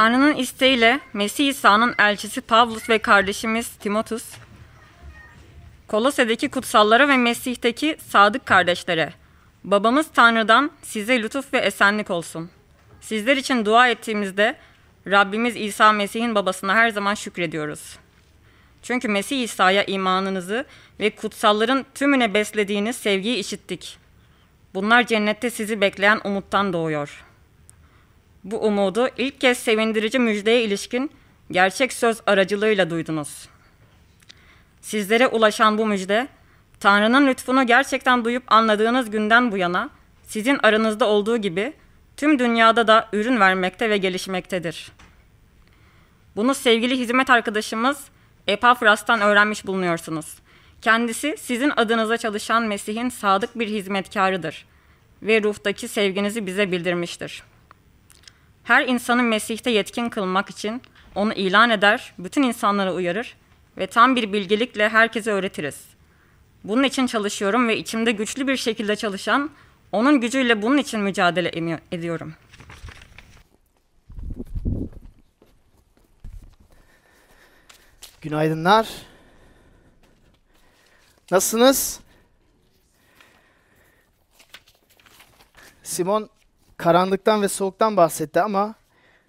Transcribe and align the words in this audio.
Tanrı'nın 0.00 0.34
isteğiyle 0.34 1.00
Mesih 1.12 1.48
İsa'nın 1.48 1.94
elçisi 1.98 2.40
Pavlus 2.40 2.88
ve 2.88 2.98
kardeşimiz 2.98 3.68
Timotus, 3.68 4.24
Kolose'deki 5.88 6.48
kutsallara 6.48 7.08
ve 7.08 7.16
Mesih'teki 7.16 7.96
sadık 8.08 8.46
kardeşlere, 8.46 9.12
babamız 9.64 10.06
Tanrı'dan 10.14 10.70
size 10.82 11.22
lütuf 11.22 11.52
ve 11.52 11.58
esenlik 11.58 12.10
olsun. 12.10 12.50
Sizler 13.00 13.36
için 13.36 13.64
dua 13.64 13.88
ettiğimizde 13.88 14.56
Rabbimiz 15.06 15.56
İsa 15.56 15.92
Mesih'in 15.92 16.34
babasına 16.34 16.74
her 16.74 16.90
zaman 16.90 17.14
şükrediyoruz. 17.14 17.98
Çünkü 18.82 19.08
Mesih 19.08 19.42
İsa'ya 19.42 19.84
imanınızı 19.84 20.64
ve 21.00 21.10
kutsalların 21.10 21.86
tümüne 21.94 22.34
beslediğiniz 22.34 22.96
sevgiyi 22.96 23.36
işittik. 23.36 23.98
Bunlar 24.74 25.06
cennette 25.06 25.50
sizi 25.50 25.80
bekleyen 25.80 26.20
umuttan 26.24 26.72
doğuyor. 26.72 27.29
Bu 28.44 28.66
umudu 28.66 29.08
ilk 29.16 29.40
kez 29.40 29.58
sevindirici 29.58 30.18
müjdeye 30.18 30.62
ilişkin 30.62 31.10
gerçek 31.50 31.92
söz 31.92 32.20
aracılığıyla 32.26 32.90
duydunuz. 32.90 33.48
Sizlere 34.80 35.26
ulaşan 35.26 35.78
bu 35.78 35.86
müjde, 35.86 36.28
Tanrı'nın 36.80 37.26
lütfunu 37.26 37.66
gerçekten 37.66 38.24
duyup 38.24 38.42
anladığınız 38.46 39.10
günden 39.10 39.52
bu 39.52 39.56
yana 39.56 39.90
sizin 40.22 40.58
aranızda 40.62 41.06
olduğu 41.06 41.36
gibi 41.36 41.72
tüm 42.16 42.38
dünyada 42.38 42.86
da 42.86 43.08
ürün 43.12 43.40
vermekte 43.40 43.90
ve 43.90 43.96
gelişmektedir. 43.96 44.92
Bunu 46.36 46.54
sevgili 46.54 46.98
hizmet 46.98 47.30
arkadaşımız 47.30 48.04
Epafras'tan 48.46 49.20
öğrenmiş 49.20 49.66
bulunuyorsunuz. 49.66 50.34
Kendisi 50.82 51.36
sizin 51.38 51.72
adınıza 51.76 52.16
çalışan 52.16 52.62
Mesih'in 52.62 53.08
sadık 53.08 53.58
bir 53.58 53.68
hizmetkarıdır 53.68 54.66
ve 55.22 55.42
ruhtaki 55.42 55.88
sevginizi 55.88 56.46
bize 56.46 56.72
bildirmiştir. 56.72 57.42
Her 58.70 58.86
insanı 58.86 59.22
Mesih'te 59.22 59.70
yetkin 59.70 60.08
kılmak 60.08 60.50
için 60.50 60.82
onu 61.14 61.32
ilan 61.32 61.70
eder, 61.70 62.14
bütün 62.18 62.42
insanları 62.42 62.92
uyarır 62.92 63.36
ve 63.76 63.86
tam 63.86 64.16
bir 64.16 64.32
bilgelikle 64.32 64.88
herkese 64.88 65.32
öğretiriz. 65.32 65.86
Bunun 66.64 66.82
için 66.82 67.06
çalışıyorum 67.06 67.68
ve 67.68 67.76
içimde 67.76 68.12
güçlü 68.12 68.46
bir 68.48 68.56
şekilde 68.56 68.96
çalışan, 68.96 69.50
onun 69.92 70.20
gücüyle 70.20 70.62
bunun 70.62 70.78
için 70.78 71.00
mücadele 71.00 71.78
ediyorum. 71.92 72.34
Günaydınlar. 78.20 78.88
Nasılsınız? 81.30 82.00
Simon 85.82 86.30
karanlıktan 86.80 87.42
ve 87.42 87.48
soğuktan 87.48 87.96
bahsetti 87.96 88.40
ama 88.40 88.74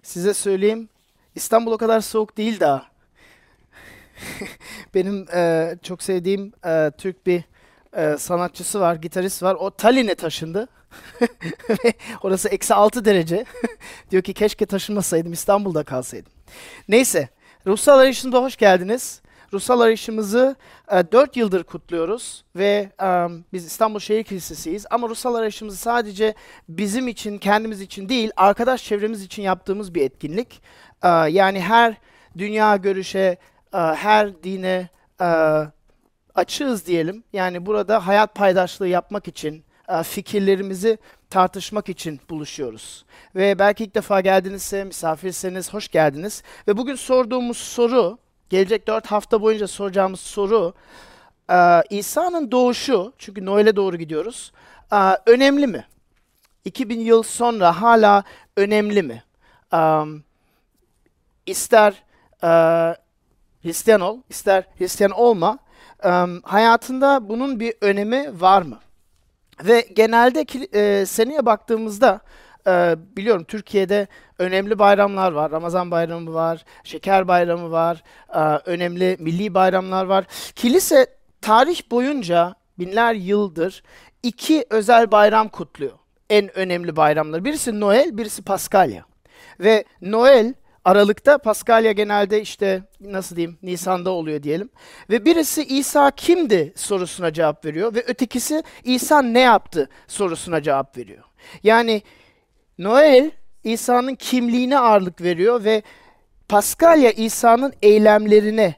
size 0.02 0.34
söyleyeyim 0.34 0.88
İstanbul 1.34 1.72
o 1.72 1.78
kadar 1.78 2.00
soğuk 2.00 2.36
değil 2.36 2.60
daha. 2.60 2.86
Benim 4.94 5.26
e, 5.34 5.74
çok 5.82 6.02
sevdiğim 6.02 6.52
e, 6.64 6.90
Türk 6.98 7.26
bir 7.26 7.44
e, 7.96 8.16
sanatçısı 8.18 8.80
var, 8.80 8.94
gitarist 8.94 9.42
var. 9.42 9.54
O 9.54 9.70
Tallinn'e 9.70 10.14
taşındı. 10.14 10.68
Orası 12.22 12.48
eksi 12.48 12.74
6 12.74 13.04
derece. 13.04 13.44
Diyor 14.10 14.22
ki 14.22 14.34
keşke 14.34 14.66
taşınmasaydım, 14.66 15.32
İstanbul'da 15.32 15.84
kalsaydım. 15.84 16.32
Neyse, 16.88 17.28
Ruhsal 17.66 17.98
Arayışı'nda 17.98 18.42
hoş 18.42 18.56
geldiniz. 18.56 19.20
Ruhsal 19.52 19.80
Arayışımızı 19.80 20.56
e, 20.92 21.12
4 21.12 21.36
yıldır 21.36 21.64
kutluyoruz 21.64 22.44
ve 22.56 22.92
e, 23.02 23.06
biz 23.52 23.66
İstanbul 23.66 23.98
Şehir 23.98 24.24
Kilisesi'yiz. 24.24 24.86
Ama 24.90 25.08
Ruhsal 25.08 25.34
Arayışımızı 25.34 25.76
sadece 25.76 26.34
bizim 26.68 27.08
için, 27.08 27.38
kendimiz 27.38 27.80
için 27.80 28.08
değil, 28.08 28.30
arkadaş 28.36 28.84
çevremiz 28.84 29.22
için 29.22 29.42
yaptığımız 29.42 29.94
bir 29.94 30.02
etkinlik. 30.02 30.62
E, 31.02 31.08
yani 31.08 31.60
her 31.60 31.94
dünya 32.38 32.76
görüşe, 32.76 33.38
e, 33.74 33.78
her 33.78 34.42
dine 34.42 34.88
e, 35.20 35.26
açığız 36.34 36.86
diyelim. 36.86 37.24
Yani 37.32 37.66
burada 37.66 38.06
hayat 38.06 38.34
paydaşlığı 38.34 38.88
yapmak 38.88 39.28
için, 39.28 39.64
e, 39.88 40.02
fikirlerimizi 40.02 40.98
tartışmak 41.30 41.88
için 41.88 42.20
buluşuyoruz. 42.30 43.04
Ve 43.34 43.58
belki 43.58 43.84
ilk 43.84 43.94
defa 43.94 44.20
geldinizse, 44.20 44.84
misafirseniz 44.84 45.74
hoş 45.74 45.88
geldiniz. 45.88 46.42
Ve 46.68 46.76
bugün 46.76 46.94
sorduğumuz 46.94 47.56
soru, 47.56 48.18
gelecek 48.52 48.86
dört 48.86 49.06
hafta 49.06 49.42
boyunca 49.42 49.68
soracağımız 49.68 50.20
soru, 50.20 50.74
e, 51.50 51.82
İsa'nın 51.90 52.50
doğuşu, 52.50 53.12
çünkü 53.18 53.46
Noel'e 53.46 53.76
doğru 53.76 53.96
gidiyoruz, 53.96 54.52
e, 54.92 54.96
önemli 55.26 55.66
mi? 55.66 55.86
2000 56.64 57.00
yıl 57.00 57.22
sonra 57.22 57.82
hala 57.82 58.24
önemli 58.56 59.02
mi? 59.02 59.22
Um, 59.72 60.24
ister 61.46 62.02
e, 62.42 62.48
Hristiyan 63.62 64.00
ol, 64.00 64.18
ister 64.28 64.64
Hristiyan 64.78 65.10
olma, 65.10 65.58
um, 66.04 66.42
hayatında 66.42 67.28
bunun 67.28 67.60
bir 67.60 67.74
önemi 67.80 68.40
var 68.40 68.62
mı? 68.62 68.78
Ve 69.64 69.88
genelde 69.92 70.46
e, 70.78 71.06
seneye 71.06 71.46
baktığımızda 71.46 72.20
e, 72.66 72.96
biliyorum 73.16 73.44
Türkiye'de 73.44 74.06
önemli 74.38 74.78
bayramlar 74.78 75.32
var. 75.32 75.50
Ramazan 75.50 75.90
bayramı 75.90 76.34
var, 76.34 76.64
şeker 76.84 77.28
bayramı 77.28 77.70
var, 77.70 78.02
e, 78.34 78.38
önemli 78.70 79.16
milli 79.20 79.54
bayramlar 79.54 80.04
var. 80.04 80.24
Kilise 80.54 81.06
tarih 81.40 81.90
boyunca 81.90 82.54
binler 82.78 83.14
yıldır 83.14 83.82
iki 84.22 84.64
özel 84.70 85.10
bayram 85.10 85.48
kutluyor. 85.48 85.92
En 86.30 86.58
önemli 86.58 86.96
bayramlar. 86.96 87.44
Birisi 87.44 87.80
Noel, 87.80 88.18
birisi 88.18 88.42
Paskalya. 88.42 89.04
Ve 89.60 89.84
Noel 90.00 90.54
Aralık'ta 90.84 91.38
Paskalya 91.38 91.92
genelde 91.92 92.40
işte 92.40 92.82
nasıl 93.00 93.36
diyeyim 93.36 93.58
Nisan'da 93.62 94.10
oluyor 94.10 94.42
diyelim. 94.42 94.70
Ve 95.10 95.24
birisi 95.24 95.64
İsa 95.64 96.10
kimdi 96.10 96.72
sorusuna 96.76 97.32
cevap 97.32 97.64
veriyor 97.64 97.94
ve 97.94 98.04
ötekisi 98.06 98.62
İsa 98.84 99.22
ne 99.22 99.40
yaptı 99.40 99.88
sorusuna 100.06 100.62
cevap 100.62 100.98
veriyor. 100.98 101.24
Yani 101.62 102.02
Noel 102.78 103.30
İsa'nın 103.64 104.14
kimliğine 104.14 104.78
ağırlık 104.78 105.22
veriyor 105.22 105.64
ve 105.64 105.82
Paskalya 106.48 107.10
İsa'nın 107.10 107.72
eylemlerine 107.82 108.74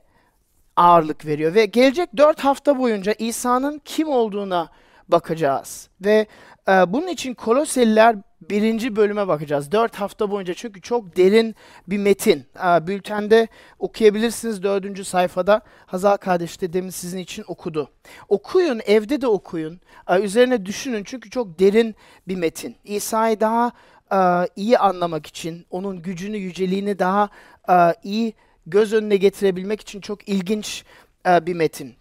ağırlık 0.76 1.26
veriyor. 1.26 1.54
Ve 1.54 1.64
gelecek 1.64 2.16
dört 2.16 2.40
hafta 2.40 2.78
boyunca 2.78 3.14
İsa'nın 3.18 3.80
kim 3.84 4.08
olduğuna 4.08 4.68
bakacağız. 5.08 5.88
Ve 6.00 6.26
e, 6.68 6.92
bunun 6.92 7.08
için 7.08 7.34
Koloseliler 7.34 8.16
birinci 8.50 8.96
bölüme 8.96 9.28
bakacağız. 9.28 9.72
Dört 9.72 9.96
hafta 9.96 10.30
boyunca 10.30 10.54
çünkü 10.54 10.80
çok 10.80 11.16
derin 11.16 11.54
bir 11.86 11.98
metin. 11.98 12.46
E, 12.66 12.86
bültende 12.86 13.48
okuyabilirsiniz 13.78 14.62
dördüncü 14.62 15.04
sayfada. 15.04 15.60
Hazal 15.86 16.16
kardeş 16.16 16.60
de 16.60 16.72
demin 16.72 16.90
sizin 16.90 17.18
için 17.18 17.44
okudu. 17.48 17.90
Okuyun, 18.28 18.80
evde 18.86 19.20
de 19.20 19.26
okuyun. 19.26 19.80
E, 20.08 20.20
üzerine 20.20 20.66
düşünün 20.66 21.04
çünkü 21.04 21.30
çok 21.30 21.58
derin 21.58 21.94
bir 22.28 22.36
metin. 22.36 22.76
İsa'yı 22.84 23.40
daha 23.40 23.72
e, 24.12 24.48
iyi 24.56 24.78
anlamak 24.78 25.26
için, 25.26 25.66
onun 25.70 26.02
gücünü, 26.02 26.36
yüceliğini 26.36 26.98
daha 26.98 27.28
e, 27.68 27.74
iyi 28.02 28.34
göz 28.66 28.92
önüne 28.92 29.16
getirebilmek 29.16 29.80
için 29.80 30.00
çok 30.00 30.28
ilginç 30.28 30.84
e, 31.26 31.46
bir 31.46 31.54
metin. 31.54 31.94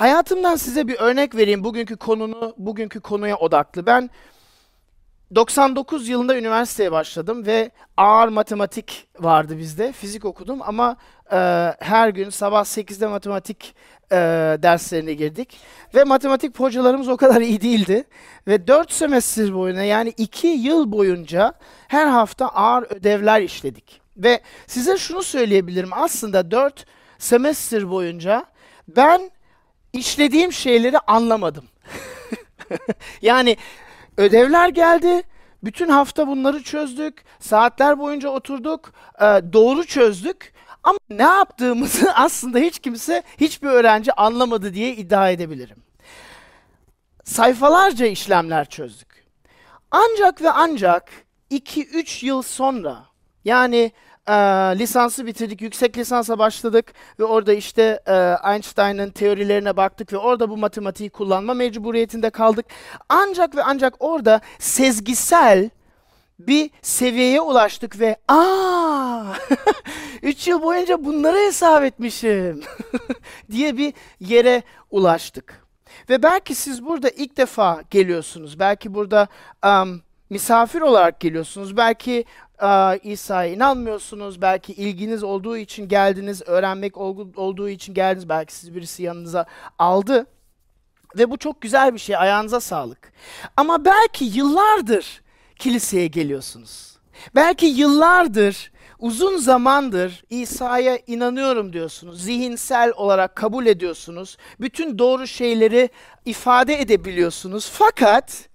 Hayatımdan 0.00 0.56
size 0.56 0.88
bir 0.88 0.98
örnek 0.98 1.34
vereyim. 1.34 1.64
Bugünkü 1.64 1.96
konunu, 1.96 2.54
bugünkü 2.58 3.00
konuya 3.00 3.36
odaklı. 3.36 3.86
Ben 3.86 4.10
99 5.34 6.08
yılında 6.08 6.38
üniversiteye 6.38 6.92
başladım 6.92 7.46
ve 7.46 7.70
ağır 7.96 8.28
matematik 8.28 9.08
vardı 9.18 9.58
bizde. 9.58 9.92
Fizik 9.92 10.24
okudum 10.24 10.58
ama 10.62 10.96
e, 11.32 11.36
her 11.80 12.08
gün 12.08 12.30
sabah 12.30 12.64
8'de 12.64 13.06
matematik 13.06 13.74
e, 14.12 14.16
derslerine 14.62 15.14
girdik. 15.14 15.58
Ve 15.94 16.04
matematik 16.04 16.60
hocalarımız 16.60 17.08
o 17.08 17.16
kadar 17.16 17.40
iyi 17.40 17.60
değildi. 17.60 18.04
Ve 18.46 18.66
4 18.66 18.92
semestr 18.92 19.54
boyunca 19.54 19.82
yani 19.82 20.14
2 20.16 20.46
yıl 20.46 20.92
boyunca 20.92 21.52
her 21.88 22.06
hafta 22.06 22.48
ağır 22.48 22.82
ödevler 22.82 23.40
işledik. 23.40 24.00
Ve 24.16 24.40
size 24.66 24.96
şunu 24.96 25.22
söyleyebilirim. 25.22 25.90
Aslında 25.92 26.50
4 26.50 26.86
semestr 27.18 27.90
boyunca 27.90 28.44
ben 28.88 29.30
işlediğim 29.92 30.52
şeyleri 30.52 30.98
anlamadım. 30.98 31.64
yani 33.22 33.56
ödevler 34.16 34.68
geldi. 34.68 35.22
Bütün 35.64 35.88
hafta 35.88 36.26
bunları 36.26 36.62
çözdük. 36.62 37.24
Saatler 37.40 37.98
boyunca 37.98 38.28
oturduk. 38.28 38.92
E, 39.20 39.24
doğru 39.52 39.84
çözdük. 39.86 40.52
Ama 40.82 40.98
ne 41.10 41.22
yaptığımızı 41.22 42.12
aslında 42.14 42.58
hiç 42.58 42.78
kimse, 42.78 43.22
hiçbir 43.40 43.68
öğrenci 43.68 44.12
anlamadı 44.12 44.74
diye 44.74 44.96
iddia 44.96 45.30
edebilirim. 45.30 45.82
Sayfalarca 47.24 48.06
işlemler 48.06 48.64
çözdük. 48.68 49.24
Ancak 49.90 50.42
ve 50.42 50.50
ancak 50.50 51.10
2-3 51.50 52.26
yıl 52.26 52.42
sonra 52.42 53.04
yani 53.44 53.92
e, 54.30 54.34
lisansı 54.78 55.26
bitirdik, 55.26 55.62
yüksek 55.62 55.98
lisansa 55.98 56.38
başladık 56.38 56.92
ve 57.20 57.24
orada 57.24 57.52
işte 57.52 58.00
e, 58.06 58.36
Einstein'ın 58.52 59.10
teorilerine 59.10 59.76
baktık 59.76 60.12
ve 60.12 60.16
orada 60.16 60.50
bu 60.50 60.56
matematiği 60.56 61.10
kullanma 61.10 61.54
mecburiyetinde 61.54 62.30
kaldık. 62.30 62.66
Ancak 63.08 63.56
ve 63.56 63.62
ancak 63.62 63.94
orada 63.98 64.40
sezgisel 64.58 65.70
bir 66.38 66.70
seviyeye 66.82 67.40
ulaştık 67.40 68.00
ve 68.00 68.16
aa 68.28 69.24
3 70.22 70.48
yıl 70.48 70.62
boyunca 70.62 71.04
bunları 71.04 71.36
hesap 71.36 71.84
etmişim 71.84 72.62
diye 73.50 73.76
bir 73.76 73.94
yere 74.20 74.62
ulaştık. 74.90 75.66
Ve 76.08 76.22
belki 76.22 76.54
siz 76.54 76.84
burada 76.84 77.08
ilk 77.08 77.36
defa 77.36 77.82
geliyorsunuz. 77.90 78.58
Belki 78.58 78.94
burada 78.94 79.28
um, 79.66 80.02
misafir 80.30 80.80
olarak 80.80 81.20
geliyorsunuz. 81.20 81.76
Belki 81.76 82.24
uh, 82.62 83.04
İsa'ya 83.04 83.52
inanmıyorsunuz. 83.52 84.42
Belki 84.42 84.72
ilginiz 84.72 85.22
olduğu 85.22 85.56
için 85.56 85.88
geldiniz. 85.88 86.42
Öğrenmek 86.46 86.96
olduğu 86.96 87.68
için 87.68 87.94
geldiniz. 87.94 88.28
Belki 88.28 88.54
siz 88.54 88.74
birisi 88.74 89.02
yanınıza 89.02 89.46
aldı. 89.78 90.26
Ve 91.18 91.30
bu 91.30 91.36
çok 91.36 91.60
güzel 91.60 91.94
bir 91.94 91.98
şey. 91.98 92.16
Ayağınıza 92.16 92.60
sağlık. 92.60 93.12
Ama 93.56 93.84
belki 93.84 94.24
yıllardır 94.24 95.22
kiliseye 95.56 96.06
geliyorsunuz. 96.06 96.96
Belki 97.34 97.66
yıllardır, 97.66 98.72
uzun 98.98 99.36
zamandır 99.36 100.24
İsa'ya 100.30 100.98
inanıyorum 101.06 101.72
diyorsunuz. 101.72 102.22
Zihinsel 102.22 102.92
olarak 102.96 103.36
kabul 103.36 103.66
ediyorsunuz. 103.66 104.36
Bütün 104.60 104.98
doğru 104.98 105.26
şeyleri 105.26 105.88
ifade 106.24 106.80
edebiliyorsunuz. 106.80 107.70
Fakat 107.72 108.49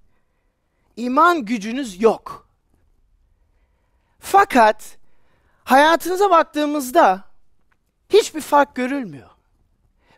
iman 0.97 1.45
gücünüz 1.45 2.01
yok. 2.01 2.47
Fakat 4.19 4.97
hayatınıza 5.63 6.29
baktığımızda 6.29 7.23
hiçbir 8.09 8.41
fark 8.41 8.75
görülmüyor. 8.75 9.29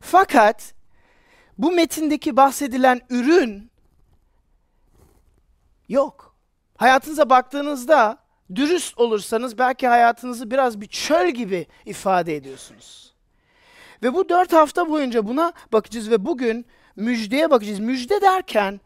Fakat 0.01 0.73
bu 1.57 1.71
metindeki 1.71 2.37
bahsedilen 2.37 3.01
ürün 3.09 3.71
yok. 5.89 6.35
Hayatınıza 6.77 7.29
baktığınızda 7.29 8.17
dürüst 8.55 8.97
olursanız 8.97 9.57
belki 9.57 9.87
hayatınızı 9.87 10.51
biraz 10.51 10.81
bir 10.81 10.87
çöl 10.87 11.29
gibi 11.29 11.67
ifade 11.85 12.35
ediyorsunuz. 12.35 13.13
Ve 14.03 14.13
bu 14.13 14.29
dört 14.29 14.53
hafta 14.53 14.89
boyunca 14.89 15.27
buna 15.27 15.53
bakacağız 15.71 16.09
ve 16.09 16.25
bugün 16.25 16.65
müjdeye 16.95 17.51
bakacağız. 17.51 17.79
Müjde 17.79 18.21
derken 18.21 18.79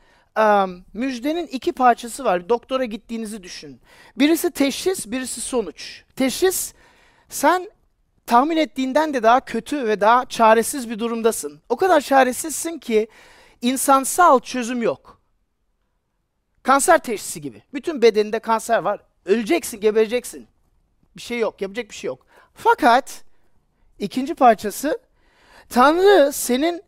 müjdenin 0.93 1.47
iki 1.47 1.71
parçası 1.71 2.23
var. 2.23 2.49
Doktora 2.49 2.85
gittiğinizi 2.85 3.43
düşün. 3.43 3.81
Birisi 4.15 4.51
teşhis, 4.51 5.07
birisi 5.07 5.41
sonuç. 5.41 6.03
Teşhis, 6.15 6.73
sen 7.29 7.71
tahmin 8.25 8.57
ettiğinden 8.57 9.13
de 9.13 9.23
daha 9.23 9.39
kötü 9.39 9.87
ve 9.87 10.01
daha 10.01 10.25
çaresiz 10.25 10.89
bir 10.89 10.99
durumdasın. 10.99 11.61
O 11.69 11.75
kadar 11.75 12.01
çaresizsin 12.01 12.79
ki 12.79 13.07
insansal 13.61 14.39
çözüm 14.39 14.81
yok. 14.81 15.21
Kanser 16.63 17.03
teşhisi 17.03 17.41
gibi. 17.41 17.63
Bütün 17.73 18.01
bedeninde 18.01 18.39
kanser 18.39 18.79
var. 18.79 19.01
Öleceksin, 19.25 19.79
gebereceksin. 19.79 20.47
Bir 21.15 21.21
şey 21.21 21.39
yok, 21.39 21.61
yapacak 21.61 21.89
bir 21.89 21.95
şey 21.95 22.07
yok. 22.07 22.25
Fakat 22.53 23.23
ikinci 23.99 24.35
parçası 24.35 24.99
Tanrı 25.69 26.33
senin 26.33 26.83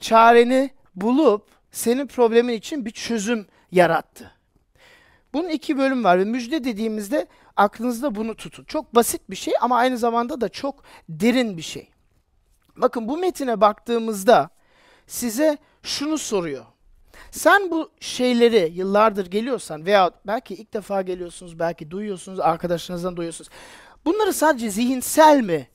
çareni 0.00 0.70
bulup 0.94 1.53
senin 1.74 2.06
problemin 2.06 2.52
için 2.52 2.86
bir 2.86 2.90
çözüm 2.90 3.46
yarattı. 3.72 4.32
Bunun 5.32 5.48
iki 5.48 5.78
bölüm 5.78 6.04
var 6.04 6.18
ve 6.18 6.24
müjde 6.24 6.64
dediğimizde 6.64 7.26
aklınızda 7.56 8.14
bunu 8.14 8.34
tutun. 8.34 8.64
Çok 8.64 8.94
basit 8.94 9.30
bir 9.30 9.36
şey 9.36 9.54
ama 9.60 9.76
aynı 9.76 9.98
zamanda 9.98 10.40
da 10.40 10.48
çok 10.48 10.84
derin 11.08 11.56
bir 11.56 11.62
şey. 11.62 11.88
Bakın 12.76 13.08
bu 13.08 13.16
metine 13.16 13.60
baktığımızda 13.60 14.50
size 15.06 15.58
şunu 15.82 16.18
soruyor. 16.18 16.64
Sen 17.30 17.70
bu 17.70 17.90
şeyleri 18.00 18.72
yıllardır 18.74 19.26
geliyorsan 19.26 19.86
veya 19.86 20.10
belki 20.26 20.54
ilk 20.54 20.74
defa 20.74 21.02
geliyorsunuz, 21.02 21.58
belki 21.58 21.90
duyuyorsunuz, 21.90 22.40
arkadaşlarınızdan 22.40 23.16
duyuyorsunuz. 23.16 23.50
Bunları 24.04 24.32
sadece 24.32 24.70
zihinsel 24.70 25.40
mi 25.40 25.68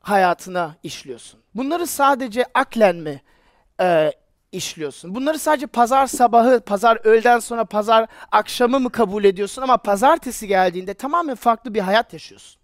hayatına 0.00 0.76
işliyorsun? 0.82 1.40
Bunları 1.54 1.86
sadece 1.86 2.44
aklen 2.54 2.96
mi 2.96 3.22
e, 3.80 4.12
işliyorsun? 4.52 5.14
Bunları 5.14 5.38
sadece 5.38 5.66
pazar 5.66 6.06
sabahı, 6.06 6.60
pazar 6.60 6.98
öğleden 7.04 7.38
sonra, 7.38 7.64
pazar 7.64 8.06
akşamı 8.32 8.80
mı 8.80 8.92
kabul 8.92 9.24
ediyorsun 9.24 9.62
ama 9.62 9.76
pazartesi 9.76 10.46
geldiğinde 10.46 10.94
tamamen 10.94 11.34
farklı 11.34 11.74
bir 11.74 11.80
hayat 11.80 12.12
yaşıyorsun? 12.12 12.60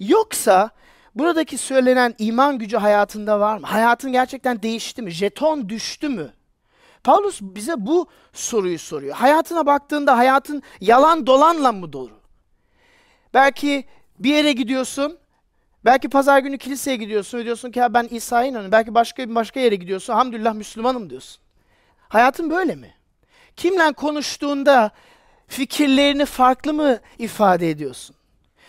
Yoksa 0.00 0.70
buradaki 1.14 1.58
söylenen 1.58 2.14
iman 2.18 2.58
gücü 2.58 2.76
hayatında 2.76 3.40
var 3.40 3.58
mı? 3.58 3.66
Hayatın 3.66 4.12
gerçekten 4.12 4.62
değişti 4.62 5.02
mi? 5.02 5.10
Jeton 5.10 5.68
düştü 5.68 6.08
mü? 6.08 6.32
Paulus 7.04 7.40
bize 7.40 7.74
bu 7.76 8.06
soruyu 8.32 8.78
soruyor. 8.78 9.14
Hayatına 9.14 9.66
baktığında 9.66 10.18
hayatın 10.18 10.62
yalan 10.80 11.26
dolanla 11.26 11.72
mı 11.72 11.92
dolu? 11.92 12.20
Belki 13.34 13.84
bir 14.18 14.34
yere 14.34 14.52
gidiyorsun, 14.52 15.18
Belki 15.84 16.08
pazar 16.08 16.38
günü 16.38 16.58
kiliseye 16.58 16.96
gidiyorsun 16.96 17.38
ve 17.38 17.44
diyorsun 17.44 17.70
ki 17.70 17.78
ya 17.78 17.94
ben 17.94 18.08
İsa'ya 18.10 18.44
inanıyorum. 18.44 18.72
Belki 18.72 18.94
başka 18.94 19.28
bir 19.28 19.34
başka 19.34 19.60
yere 19.60 19.74
gidiyorsun. 19.74 20.14
Hamdülillah 20.14 20.54
Müslümanım 20.54 21.10
diyorsun. 21.10 21.42
Hayatın 22.08 22.50
böyle 22.50 22.74
mi? 22.74 22.94
Kimle 23.56 23.92
konuştuğunda 23.92 24.90
fikirlerini 25.48 26.24
farklı 26.24 26.74
mı 26.74 26.98
ifade 27.18 27.70
ediyorsun? 27.70 28.16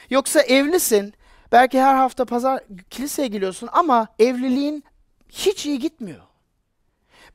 Yoksa 0.10 0.42
evlisin. 0.42 1.14
Belki 1.52 1.82
her 1.82 1.96
hafta 1.96 2.26
pazar 2.26 2.64
kiliseye 2.90 3.28
gidiyorsun 3.28 3.70
ama 3.72 4.08
evliliğin 4.20 4.84
hiç 5.30 5.66
iyi 5.66 5.80
gitmiyor. 5.80 6.22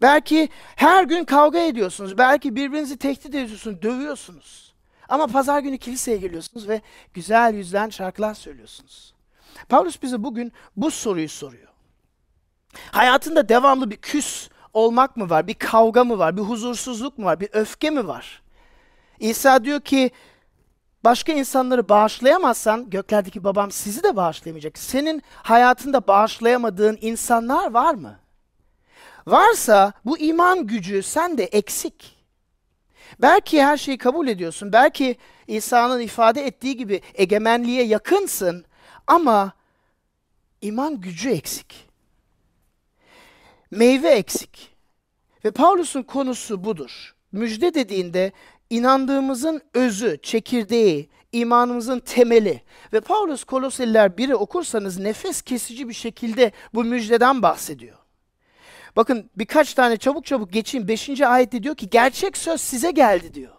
Belki 0.02 0.48
her 0.76 1.04
gün 1.04 1.24
kavga 1.24 1.58
ediyorsunuz. 1.58 2.18
Belki 2.18 2.56
birbirinizi 2.56 2.96
tehdit 2.96 3.26
ediyorsunuz, 3.26 3.82
dövüyorsunuz. 3.82 4.74
Ama 5.08 5.26
pazar 5.26 5.60
günü 5.60 5.78
kiliseye 5.78 6.16
geliyorsunuz 6.16 6.68
ve 6.68 6.80
güzel 7.14 7.54
yüzden 7.54 7.88
şarkılar 7.88 8.34
söylüyorsunuz. 8.34 9.14
Paulus 9.68 10.02
bize 10.02 10.24
bugün 10.24 10.52
bu 10.76 10.90
soruyu 10.90 11.28
soruyor. 11.28 11.68
Hayatında 12.92 13.48
devamlı 13.48 13.90
bir 13.90 13.96
küs 13.96 14.48
olmak 14.72 15.16
mı 15.16 15.30
var? 15.30 15.46
Bir 15.46 15.54
kavga 15.54 16.04
mı 16.04 16.18
var? 16.18 16.36
Bir 16.36 16.42
huzursuzluk 16.42 17.18
mu 17.18 17.24
var? 17.24 17.40
Bir 17.40 17.48
öfke 17.52 17.90
mi 17.90 18.06
var? 18.06 18.42
İsa 19.20 19.64
diyor 19.64 19.80
ki 19.80 20.10
başka 21.04 21.32
insanları 21.32 21.88
bağışlayamazsan 21.88 22.90
göklerdeki 22.90 23.44
babam 23.44 23.70
sizi 23.70 24.02
de 24.02 24.16
bağışlayamayacak. 24.16 24.78
Senin 24.78 25.22
hayatında 25.34 26.06
bağışlayamadığın 26.06 26.98
insanlar 27.00 27.70
var 27.70 27.94
mı? 27.94 28.18
Varsa 29.26 29.92
bu 30.04 30.18
iman 30.18 30.66
gücü 30.66 31.02
sende 31.02 31.44
eksik. 31.44 32.18
Belki 33.18 33.62
her 33.64 33.76
şeyi 33.76 33.98
kabul 33.98 34.28
ediyorsun. 34.28 34.72
Belki 34.72 35.16
İsa'nın 35.46 36.00
ifade 36.00 36.46
ettiği 36.46 36.76
gibi 36.76 37.00
egemenliğe 37.14 37.84
yakınsın 37.84 38.64
ama 39.08 39.52
iman 40.60 41.00
gücü 41.00 41.30
eksik. 41.30 41.88
Meyve 43.70 44.08
eksik. 44.08 44.76
Ve 45.44 45.50
Paulus'un 45.50 46.02
konusu 46.02 46.64
budur. 46.64 47.14
Müjde 47.32 47.74
dediğinde 47.74 48.32
inandığımızın 48.70 49.62
özü, 49.74 50.18
çekirdeği, 50.22 51.08
imanımızın 51.32 52.00
temeli. 52.00 52.62
Ve 52.92 53.00
Paulus 53.00 53.44
Koloseliler 53.44 54.10
1'i 54.10 54.34
okursanız 54.34 54.98
nefes 54.98 55.42
kesici 55.42 55.88
bir 55.88 55.94
şekilde 55.94 56.52
bu 56.74 56.84
müjdeden 56.84 57.42
bahsediyor. 57.42 57.96
Bakın 58.96 59.30
birkaç 59.36 59.74
tane 59.74 59.96
çabuk 59.96 60.24
çabuk 60.24 60.52
geçeyim. 60.52 60.88
5. 60.88 61.20
ayette 61.20 61.62
diyor 61.62 61.74
ki 61.74 61.90
gerçek 61.90 62.36
söz 62.36 62.60
size 62.60 62.90
geldi 62.90 63.34
diyor. 63.34 63.57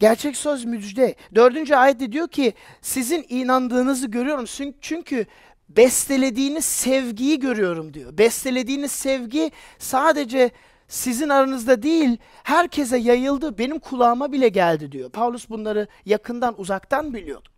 Gerçek 0.00 0.36
söz 0.36 0.64
müjde. 0.64 1.14
Dördüncü 1.34 1.74
ayette 1.74 2.12
diyor 2.12 2.28
ki 2.28 2.54
sizin 2.80 3.26
inandığınızı 3.28 4.06
görüyorum. 4.06 4.44
Çünkü 4.80 5.26
bestelediğiniz 5.68 6.64
sevgiyi 6.64 7.38
görüyorum 7.38 7.94
diyor. 7.94 8.18
Bestelediğiniz 8.18 8.92
sevgi 8.92 9.50
sadece 9.78 10.50
sizin 10.88 11.28
aranızda 11.28 11.82
değil 11.82 12.18
herkese 12.42 12.96
yayıldı. 12.96 13.58
Benim 13.58 13.78
kulağıma 13.78 14.32
bile 14.32 14.48
geldi 14.48 14.92
diyor. 14.92 15.10
Paulus 15.10 15.50
bunları 15.50 15.88
yakından 16.06 16.60
uzaktan 16.60 17.14
biliyordu. 17.14 17.48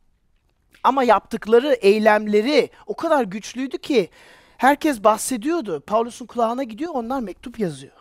Ama 0.84 1.04
yaptıkları 1.04 1.72
eylemleri 1.72 2.70
o 2.86 2.96
kadar 2.96 3.24
güçlüydü 3.24 3.78
ki 3.78 4.10
herkes 4.56 5.04
bahsediyordu. 5.04 5.80
Paulus'un 5.80 6.26
kulağına 6.26 6.62
gidiyor 6.62 6.92
onlar 6.94 7.20
mektup 7.20 7.58
yazıyor. 7.58 7.96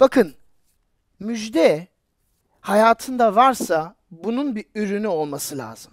Bakın 0.00 0.39
müjde 1.20 1.88
hayatında 2.60 3.36
varsa 3.36 3.94
bunun 4.10 4.56
bir 4.56 4.64
ürünü 4.74 5.08
olması 5.08 5.58
lazım. 5.58 5.92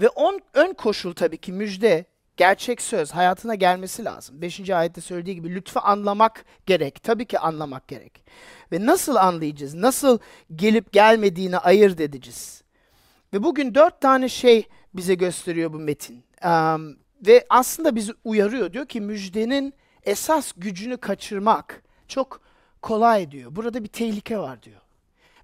Ve 0.00 0.08
on, 0.08 0.40
ön 0.54 0.72
koşul 0.72 1.14
tabii 1.14 1.38
ki 1.38 1.52
müjde, 1.52 2.04
gerçek 2.36 2.82
söz 2.82 3.10
hayatına 3.10 3.54
gelmesi 3.54 4.04
lazım. 4.04 4.42
Beşinci 4.42 4.74
ayette 4.74 5.00
söylediği 5.00 5.36
gibi 5.36 5.54
lütfu 5.54 5.80
anlamak 5.82 6.44
gerek. 6.66 7.02
Tabii 7.02 7.24
ki 7.24 7.38
anlamak 7.38 7.88
gerek. 7.88 8.24
Ve 8.72 8.86
nasıl 8.86 9.16
anlayacağız? 9.16 9.74
Nasıl 9.74 10.18
gelip 10.56 10.92
gelmediğini 10.92 11.58
ayırt 11.58 12.00
edeceğiz? 12.00 12.62
Ve 13.34 13.42
bugün 13.42 13.74
dört 13.74 14.00
tane 14.00 14.28
şey 14.28 14.68
bize 14.94 15.14
gösteriyor 15.14 15.72
bu 15.72 15.78
metin. 15.78 16.24
Um, 16.44 16.96
ve 17.26 17.46
aslında 17.50 17.96
bizi 17.96 18.12
uyarıyor. 18.24 18.72
Diyor 18.72 18.86
ki 18.86 19.00
müjdenin 19.00 19.74
esas 20.04 20.52
gücünü 20.56 20.96
kaçırmak 20.96 21.82
çok 22.08 22.40
kolay 22.82 23.30
diyor. 23.30 23.56
Burada 23.56 23.84
bir 23.84 23.88
tehlike 23.88 24.38
var 24.38 24.62
diyor. 24.62 24.80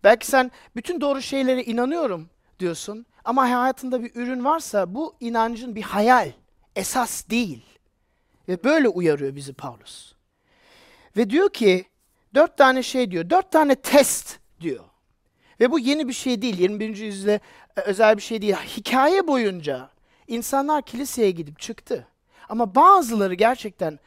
Belki 0.05 0.27
sen 0.27 0.51
bütün 0.77 1.01
doğru 1.01 1.23
şeylere 1.23 1.65
inanıyorum 1.65 2.29
diyorsun 2.61 3.07
ama 3.25 3.43
hayatında 3.43 4.03
bir 4.03 4.11
ürün 4.15 4.45
varsa 4.45 4.95
bu 4.95 5.15
inancın 5.21 5.75
bir 5.75 5.83
hayal, 5.83 6.33
esas 6.77 7.29
değil. 7.31 7.63
Ve 8.49 8.65
böyle 8.65 8.89
uyarıyor 8.89 9.37
bizi 9.37 9.53
Paulus. 9.53 10.15
Ve 11.17 11.31
diyor 11.31 11.51
ki 11.51 11.85
dört 12.35 12.57
tane 12.59 12.83
şey 12.83 13.11
diyor, 13.11 13.31
dört 13.31 13.53
tane 13.53 13.75
test 13.75 14.39
diyor. 14.61 14.85
Ve 15.61 15.71
bu 15.71 15.79
yeni 15.79 16.09
bir 16.09 16.13
şey 16.13 16.43
değil, 16.43 16.59
21. 16.59 16.97
yüzyılda 16.97 17.41
e, 17.77 17.81
özel 17.81 18.17
bir 18.17 18.23
şey 18.23 18.43
değil. 18.43 18.55
Hikaye 18.55 19.27
boyunca 19.27 19.91
insanlar 20.29 20.83
kiliseye 20.83 21.31
gidip 21.31 21.59
çıktı. 21.59 22.09
Ama 22.49 22.75
bazıları 22.75 23.35
gerçekten 23.35 23.99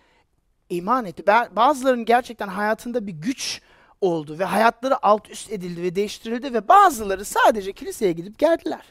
iman 0.69 1.05
etti. 1.05 1.23
Ba- 1.23 1.55
Bazılarının 1.55 2.05
gerçekten 2.05 2.47
hayatında 2.47 3.07
bir 3.07 3.13
güç 3.13 3.61
oldu 4.01 4.39
ve 4.39 4.45
hayatları 4.45 5.05
alt 5.05 5.29
üst 5.29 5.51
edildi 5.51 5.83
ve 5.83 5.95
değiştirildi 5.95 6.53
ve 6.53 6.67
bazıları 6.67 7.25
sadece 7.25 7.71
kiliseye 7.73 8.11
gidip 8.11 8.39
geldiler. 8.39 8.81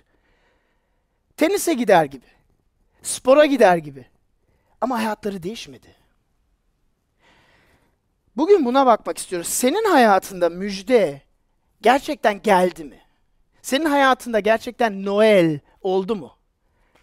Tenise 1.37 1.75
gider 1.75 2.05
gibi, 2.05 2.27
spora 3.03 3.47
gider 3.47 3.77
gibi. 3.77 4.07
Ama 4.81 4.99
hayatları 4.99 5.43
değişmedi. 5.43 5.95
Bugün 8.37 8.65
buna 8.65 8.87
bakmak 8.87 9.19
istiyoruz. 9.19 9.49
Senin 9.49 9.91
hayatında 9.91 10.49
müjde 10.49 11.23
gerçekten 11.83 12.43
geldi 12.43 12.85
mi? 12.85 13.01
Senin 13.63 13.85
hayatında 13.85 14.41
gerçekten 14.41 15.05
Noel 15.05 15.61
oldu 15.83 16.17
mu? 16.17 16.33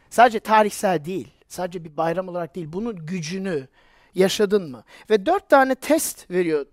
Sadece 0.09 0.39
tarihsel 0.39 1.05
değil, 1.05 1.27
sadece 1.47 1.83
bir 1.83 1.97
bayram 1.97 2.27
olarak 2.27 2.55
değil, 2.55 2.67
bunun 2.73 3.05
gücünü 3.05 3.67
yaşadın 4.15 4.71
mı? 4.71 4.83
Ve 5.09 5.25
dört 5.25 5.49
tane 5.49 5.75
test 5.75 6.31
veriyor 6.31 6.65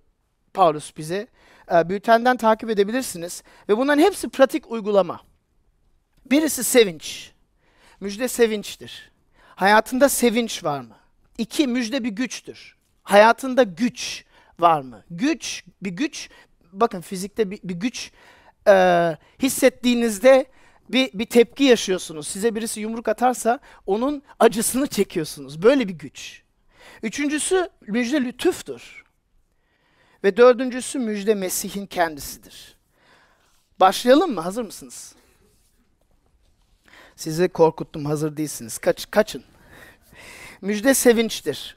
Paulus 0.54 0.96
bize. 0.96 1.26
Ee, 1.72 1.88
bültenden 1.88 2.36
takip 2.36 2.70
edebilirsiniz. 2.70 3.42
Ve 3.68 3.76
bunların 3.76 4.02
hepsi 4.02 4.28
pratik 4.28 4.70
uygulama. 4.70 5.20
Birisi 6.30 6.64
sevinç. 6.64 7.32
Müjde 8.00 8.28
sevinçtir. 8.28 9.10
Hayatında 9.42 10.08
sevinç 10.08 10.64
var 10.64 10.80
mı? 10.80 10.96
İki, 11.38 11.66
müjde 11.66 12.04
bir 12.04 12.08
güçtür. 12.08 12.76
Hayatında 13.02 13.62
güç 13.62 14.24
var 14.58 14.80
mı? 14.80 15.04
Güç, 15.10 15.64
bir 15.82 15.90
güç, 15.90 16.30
bakın 16.72 17.00
fizikte 17.00 17.50
bir, 17.50 17.60
bir 17.64 17.74
güç 17.74 18.10
e, 18.68 18.72
hissettiğinizde 19.42 20.46
bir, 20.88 21.10
bir 21.14 21.26
tepki 21.26 21.64
yaşıyorsunuz. 21.64 22.28
Size 22.28 22.54
birisi 22.54 22.80
yumruk 22.80 23.08
atarsa 23.08 23.58
onun 23.86 24.22
acısını 24.38 24.86
çekiyorsunuz. 24.86 25.62
Böyle 25.62 25.88
bir 25.88 25.94
güç. 25.94 26.41
Üçüncüsü 27.02 27.68
müjde 27.86 28.24
lütuftur. 28.24 29.04
Ve 30.24 30.36
dördüncüsü 30.36 30.98
müjde 30.98 31.34
Mesih'in 31.34 31.86
kendisidir. 31.86 32.76
Başlayalım 33.80 34.34
mı? 34.34 34.40
Hazır 34.40 34.62
mısınız? 34.62 35.14
Sizi 37.16 37.48
korkuttum, 37.48 38.04
hazır 38.04 38.36
değilsiniz. 38.36 38.78
Kaç, 38.78 39.10
kaçın. 39.10 39.44
Müjde 40.60 40.94
sevinçtir. 40.94 41.76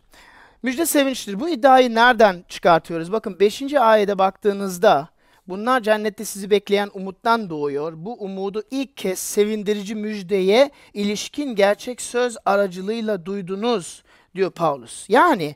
Müjde 0.64 0.86
sevinçtir. 0.86 1.40
Bu 1.40 1.50
iddiayı 1.50 1.96
nereden 1.96 2.46
çıkartıyoruz? 2.50 3.12
Bakın 3.12 3.40
5. 3.40 3.74
ayete 3.74 4.18
baktığınızda 4.18 5.10
bunlar 5.48 5.82
cennette 5.82 6.26
sizi 6.26 6.50
bekleyen 6.50 6.92
umuttan 6.94 7.50
doğuyor. 7.50 7.94
Bu 7.96 8.14
umudu 8.14 8.64
ilk 8.72 8.98
kez 8.98 9.20
sevindirici 9.20 9.96
müjdeye 9.96 10.72
ilişkin 10.94 11.56
gerçek 11.56 12.02
söz 12.02 12.38
aracılığıyla 12.46 13.26
duydunuz 13.26 14.04
diyor 14.36 14.52
Paulus. 14.52 15.10
Yani 15.10 15.56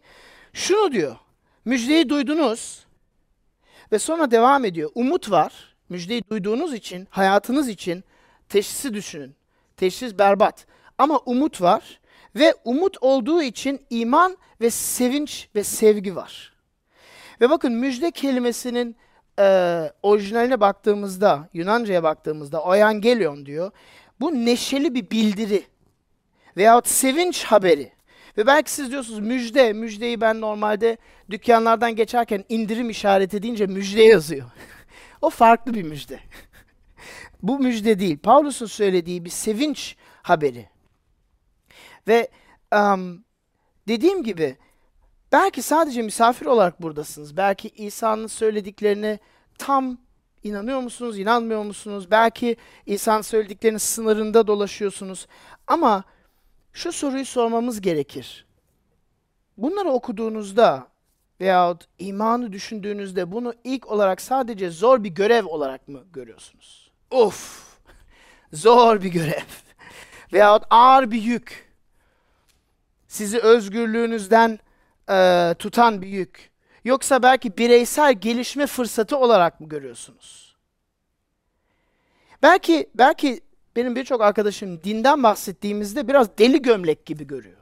şunu 0.54 0.92
diyor. 0.92 1.16
Müjdeyi 1.66 2.10
duydunuz 2.10 2.86
ve 3.92 4.00
sonra 4.00 4.32
devam 4.32 4.66
ediyor. 4.66 4.92
Umut 4.96 5.32
var. 5.32 5.76
Müjdeyi 5.90 6.24
duyduğunuz 6.30 6.74
için, 6.74 7.08
hayatınız 7.10 7.70
için 7.70 8.04
teşhisi 8.50 8.94
düşünün. 8.94 9.36
Teşhis 9.78 10.20
berbat. 10.20 10.66
Ama 10.98 11.18
umut 11.18 11.62
var 11.62 12.00
ve 12.36 12.54
umut 12.66 12.98
olduğu 13.02 13.42
için 13.42 13.86
iman 13.90 14.38
ve 14.62 14.70
sevinç 14.70 15.50
ve 15.56 15.64
sevgi 15.64 16.16
var. 16.16 16.54
Ve 17.42 17.50
bakın 17.50 17.74
müjde 17.74 18.12
kelimesinin 18.12 18.96
e, 19.40 19.92
orijinaline 20.04 20.60
baktığımızda, 20.60 21.50
Yunanca'ya 21.54 22.04
baktığımızda 22.04 22.64
oangelion 22.64 23.46
diyor. 23.46 23.72
Bu 24.20 24.46
neşeli 24.46 24.96
bir 24.96 25.10
bildiri 25.10 25.64
veyahut 26.58 26.88
sevinç 26.88 27.44
haberi. 27.44 27.92
Ve 28.38 28.48
belki 28.48 28.72
siz 28.72 28.92
diyorsunuz 28.92 29.20
müjde, 29.20 29.74
müjdeyi 29.74 30.22
ben 30.22 30.42
normalde 30.42 30.98
dükkanlardan 31.30 31.96
geçerken 31.96 32.44
indirim 32.50 32.90
işareti 32.90 33.44
deyince 33.44 33.66
müjde 33.66 34.02
yazıyor. 34.02 34.50
o 35.22 35.30
farklı 35.30 35.74
bir 35.74 35.84
müjde. 35.84 36.20
Bu 37.44 37.60
müjde 37.60 38.00
değil. 38.00 38.18
Paulus'un 38.18 38.66
söylediği 38.66 39.26
bir 39.26 39.30
sevinç 39.30 39.96
haberi. 40.22 40.70
Ve 42.08 42.30
um, 42.76 43.24
dediğim 43.88 44.24
gibi 44.24 44.58
belki 45.32 45.62
sadece 45.62 46.02
misafir 46.02 46.46
olarak 46.46 46.82
buradasınız. 46.82 47.38
Belki 47.38 47.70
İsa'nın 47.70 48.28
söylediklerine 48.28 49.20
tam 49.58 49.98
inanıyor 50.44 50.80
musunuz, 50.80 51.20
inanmıyor 51.20 51.64
musunuz? 51.64 52.12
Belki 52.12 52.58
İsa'nın 52.86 53.22
söylediklerinin 53.22 53.78
sınırında 53.78 54.48
dolaşıyorsunuz. 54.48 55.28
Ama 55.68 56.04
şu 56.74 56.92
soruyu 56.92 57.26
sormamız 57.26 57.82
gerekir. 57.82 58.46
Bunları 59.58 59.90
okuduğunuzda 59.90 60.88
veyahut 61.42 61.88
imanı 62.00 62.52
düşündüğünüzde 62.52 63.32
bunu 63.32 63.54
ilk 63.64 63.92
olarak 63.92 64.22
sadece 64.22 64.70
zor 64.70 65.04
bir 65.04 65.10
görev 65.10 65.46
olarak 65.46 65.88
mı 65.88 66.04
görüyorsunuz? 66.14 66.92
Of! 67.12 67.70
Zor 68.54 69.02
bir 69.02 69.10
görev. 69.10 69.50
Veyahut 70.34 70.64
ağır 70.70 71.12
bir 71.12 71.22
yük. 71.22 71.70
Sizi 73.08 73.40
özgürlüğünüzden 73.40 74.60
e, 75.10 75.56
tutan 75.60 76.02
bir 76.02 76.08
yük. 76.08 76.52
Yoksa 76.84 77.24
belki 77.24 77.58
bireysel 77.58 78.14
gelişme 78.14 78.68
fırsatı 78.68 79.18
olarak 79.18 79.60
mı 79.60 79.70
görüyorsunuz? 79.70 80.56
Belki 82.42 82.90
belki 82.96 83.42
benim 83.76 83.96
birçok 83.96 84.22
arkadaşım 84.22 84.84
dinden 84.84 85.24
bahsettiğimizde 85.24 86.08
biraz 86.08 86.38
deli 86.38 86.62
gömlek 86.62 87.06
gibi 87.06 87.28
görüyor. 87.28 87.58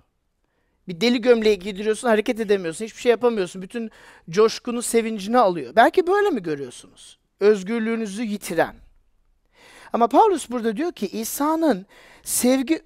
Bir 0.87 1.01
deli 1.01 1.21
gömleği 1.21 1.59
giydiriyorsun, 1.59 2.07
hareket 2.07 2.39
edemiyorsun, 2.39 2.85
hiçbir 2.85 3.01
şey 3.01 3.09
yapamıyorsun. 3.09 3.61
Bütün 3.61 3.91
coşkunu, 4.29 4.81
sevincini 4.81 5.37
alıyor. 5.37 5.75
Belki 5.75 6.07
böyle 6.07 6.29
mi 6.29 6.43
görüyorsunuz? 6.43 7.17
Özgürlüğünüzü 7.39 8.23
yitiren. 8.23 8.75
Ama 9.93 10.07
Paulus 10.07 10.49
burada 10.49 10.77
diyor 10.77 10.91
ki 10.91 11.07
İsa'nın 11.07 11.85
sevgi 12.23 12.81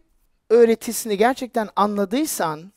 öğretisini 0.50 1.18
gerçekten 1.18 1.70
anladıysan 1.76 2.72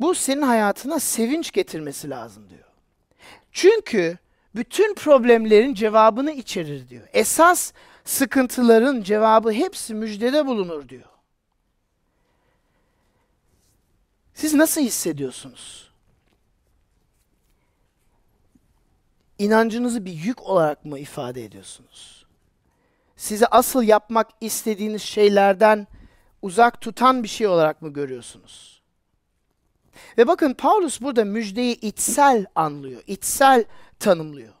bu 0.00 0.14
senin 0.14 0.42
hayatına 0.42 1.00
sevinç 1.00 1.52
getirmesi 1.52 2.10
lazım 2.10 2.50
diyor. 2.50 2.68
Çünkü 3.52 4.18
bütün 4.54 4.94
problemlerin 4.94 5.74
cevabını 5.74 6.32
içerir 6.32 6.88
diyor. 6.88 7.08
Esas 7.12 7.72
sıkıntıların 8.04 9.02
cevabı 9.02 9.52
hepsi 9.52 9.94
müjdede 9.94 10.46
bulunur 10.46 10.88
diyor. 10.88 11.08
Siz 14.34 14.54
nasıl 14.54 14.80
hissediyorsunuz? 14.80 15.92
İnancınızı 19.38 20.04
bir 20.04 20.12
yük 20.12 20.42
olarak 20.42 20.84
mı 20.84 20.98
ifade 20.98 21.44
ediyorsunuz? 21.44 22.26
Sizi 23.16 23.46
asıl 23.46 23.82
yapmak 23.82 24.30
istediğiniz 24.40 25.02
şeylerden 25.02 25.86
uzak 26.42 26.80
tutan 26.80 27.22
bir 27.22 27.28
şey 27.28 27.46
olarak 27.46 27.82
mı 27.82 27.92
görüyorsunuz? 27.92 28.82
Ve 30.18 30.28
bakın 30.28 30.54
Paulus 30.54 31.00
burada 31.00 31.24
müjdeyi 31.24 31.80
içsel 31.80 32.46
anlıyor, 32.54 33.02
içsel 33.06 33.64
tanımlıyor. 33.98 34.54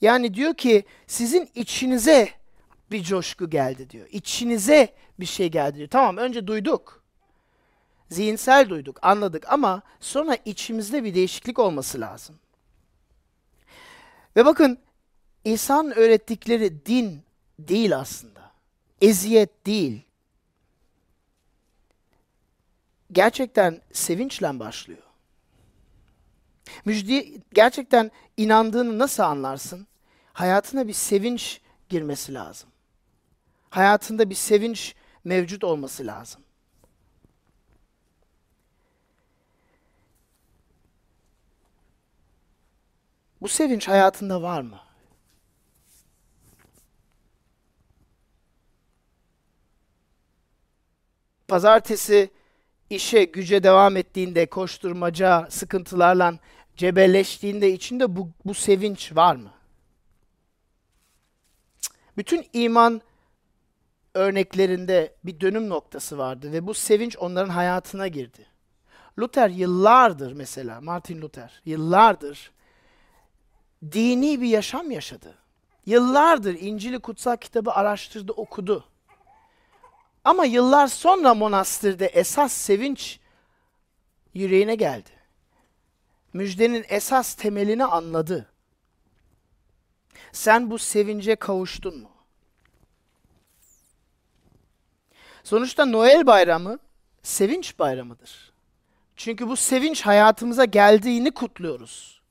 Yani 0.00 0.34
diyor 0.34 0.54
ki 0.54 0.84
sizin 1.06 1.50
içinize 1.54 2.28
bir 2.92 3.02
coşku 3.02 3.50
geldi 3.50 3.90
diyor. 3.90 4.08
İçinize 4.10 4.94
bir 5.20 5.26
şey 5.26 5.48
geldi 5.48 5.78
diyor. 5.78 5.88
Tamam 5.88 6.16
önce 6.16 6.46
duyduk. 6.46 7.02
Zihinsel 8.10 8.68
duyduk, 8.68 8.98
anladık 9.02 9.52
ama 9.52 9.82
sonra 10.00 10.36
içimizde 10.44 11.04
bir 11.04 11.14
değişiklik 11.14 11.58
olması 11.58 12.00
lazım. 12.00 12.38
Ve 14.36 14.44
bakın 14.44 14.78
İsa'nın 15.44 15.90
öğrettikleri 15.90 16.86
din 16.86 17.22
değil 17.58 17.96
aslında. 17.96 18.52
Eziyet 19.00 19.66
değil. 19.66 20.02
Gerçekten 23.12 23.80
sevinçle 23.92 24.58
başlıyor. 24.58 25.02
Müjde 26.84 27.26
gerçekten 27.52 28.10
inandığını 28.36 28.98
nasıl 28.98 29.22
anlarsın? 29.22 29.86
Hayatına 30.32 30.88
bir 30.88 30.92
sevinç 30.92 31.60
girmesi 31.88 32.34
lazım. 32.34 32.71
Hayatında 33.72 34.30
bir 34.30 34.34
sevinç 34.34 34.94
mevcut 35.24 35.64
olması 35.64 36.06
lazım. 36.06 36.42
Bu 43.40 43.48
sevinç 43.48 43.88
hayatında 43.88 44.42
var 44.42 44.60
mı? 44.60 44.80
Pazartesi 51.48 52.30
işe, 52.90 53.24
güce 53.24 53.62
devam 53.62 53.96
ettiğinde, 53.96 54.46
koşturmaca, 54.46 55.46
sıkıntılarla 55.50 56.38
cebelleştiğinde 56.76 57.72
içinde 57.72 58.16
bu, 58.16 58.28
bu 58.44 58.54
sevinç 58.54 59.16
var 59.16 59.36
mı? 59.36 59.50
Bütün 62.16 62.46
iman 62.52 63.02
örneklerinde 64.14 65.14
bir 65.24 65.40
dönüm 65.40 65.68
noktası 65.68 66.18
vardı 66.18 66.52
ve 66.52 66.66
bu 66.66 66.74
sevinç 66.74 67.16
onların 67.16 67.50
hayatına 67.50 68.08
girdi. 68.08 68.46
Luther 69.18 69.48
yıllardır 69.48 70.32
mesela, 70.32 70.80
Martin 70.80 71.22
Luther 71.22 71.62
yıllardır 71.64 72.52
dini 73.92 74.40
bir 74.40 74.48
yaşam 74.48 74.90
yaşadı. 74.90 75.34
Yıllardır 75.86 76.54
İncil'i 76.54 76.98
kutsal 76.98 77.36
kitabı 77.36 77.72
araştırdı, 77.72 78.32
okudu. 78.32 78.84
Ama 80.24 80.44
yıllar 80.44 80.86
sonra 80.86 81.34
monastırda 81.34 82.06
esas 82.06 82.52
sevinç 82.52 83.20
yüreğine 84.34 84.74
geldi. 84.74 85.10
Müjdenin 86.32 86.84
esas 86.88 87.34
temelini 87.34 87.84
anladı. 87.84 88.48
Sen 90.32 90.70
bu 90.70 90.78
sevince 90.78 91.36
kavuştun 91.36 91.98
mu? 91.98 92.11
Sonuçta 95.44 95.84
Noel 95.84 96.26
bayramı 96.26 96.78
sevinç 97.22 97.78
bayramıdır. 97.78 98.52
Çünkü 99.16 99.48
bu 99.48 99.56
sevinç 99.56 100.02
hayatımıza 100.02 100.64
geldiğini 100.64 101.30
kutluyoruz. 101.30 102.22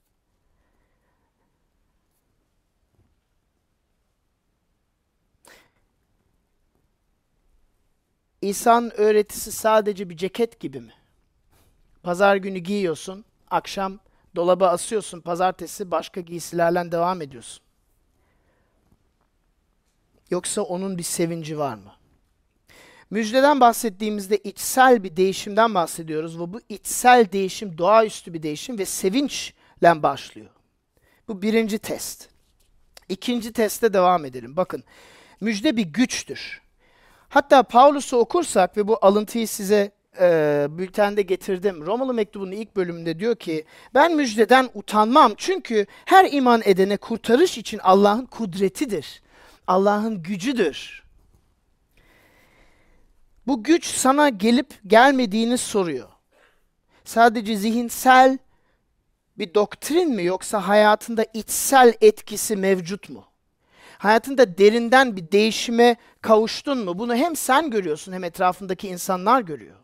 İsa'nın 8.42 8.92
öğretisi 8.98 9.52
sadece 9.52 10.10
bir 10.10 10.18
ceket 10.18 10.60
gibi 10.60 10.80
mi? 10.80 10.94
Pazar 12.04 12.36
günü 12.36 12.60
giyiyorsun, 12.60 13.26
akşam 13.50 14.00
dolaba 14.36 14.68
asıyorsun, 14.68 15.22
pazartesi 15.22 15.92
başka 15.92 16.22
giysilerle 16.22 16.92
devam 16.92 17.22
ediyorsun. 17.22 17.64
Yoksa 20.30 20.62
onun 20.62 20.98
bir 20.98 21.04
sevinci 21.04 21.58
var 21.58 21.76
mı? 21.76 22.01
Müjdeden 23.12 23.60
bahsettiğimizde 23.60 24.38
içsel 24.38 25.04
bir 25.04 25.16
değişimden 25.16 25.76
bahsediyoruz 25.76 26.40
ve 26.40 26.54
bu 26.54 26.62
içsel 26.70 27.32
değişim 27.32 27.78
doğaüstü 27.78 28.34
bir 28.34 28.44
değişim 28.44 28.78
ve 28.78 28.86
sevinçle 28.86 30.04
başlıyor. 30.04 30.50
Bu 31.28 31.42
birinci 31.42 31.80
test. 31.80 32.30
İkinci 33.10 33.54
teste 33.54 33.94
devam 33.94 34.26
edelim. 34.26 34.58
Bakın, 34.58 34.84
müjde 35.42 35.78
bir 35.78 35.84
güçtür. 35.84 36.62
Hatta 37.30 37.64
Paulus'u 37.64 38.18
okursak 38.18 38.78
ve 38.78 38.88
bu 38.88 38.98
alıntıyı 39.02 39.48
size 39.48 39.92
e, 40.20 40.68
bültende 40.70 41.22
getirdim. 41.22 41.86
Romalı 41.86 42.14
mektubunun 42.14 42.52
ilk 42.52 42.76
bölümünde 42.76 43.20
diyor 43.20 43.36
ki, 43.36 43.66
ben 43.94 44.16
müjdeden 44.16 44.70
utanmam 44.74 45.34
çünkü 45.38 45.86
her 46.06 46.32
iman 46.32 46.62
edene 46.66 46.98
kurtarış 46.98 47.58
için 47.58 47.80
Allah'ın 47.84 48.26
kudretidir. 48.26 49.22
Allah'ın 49.68 50.24
gücüdür. 50.24 51.01
Bu 53.52 53.64
güç 53.64 53.86
sana 53.86 54.30
gelip 54.30 54.80
gelmediğini 54.88 55.58
soruyor. 55.58 56.10
Sadece 57.04 57.56
zihinsel 57.56 58.38
bir 59.38 59.54
doktrin 59.54 60.10
mi 60.10 60.24
yoksa 60.24 60.68
hayatında 60.68 61.26
içsel 61.34 61.94
etkisi 62.02 62.56
mevcut 62.56 63.10
mu? 63.10 63.26
Hayatında 63.98 64.58
derinden 64.58 65.16
bir 65.16 65.32
değişime 65.32 65.96
kavuştun 66.22 66.86
mu? 66.86 67.00
Bunu 67.00 67.16
hem 67.16 67.36
sen 67.36 67.70
görüyorsun 67.70 68.14
hem 68.14 68.24
etrafındaki 68.24 68.88
insanlar 68.88 69.42
görüyor. 69.42 69.78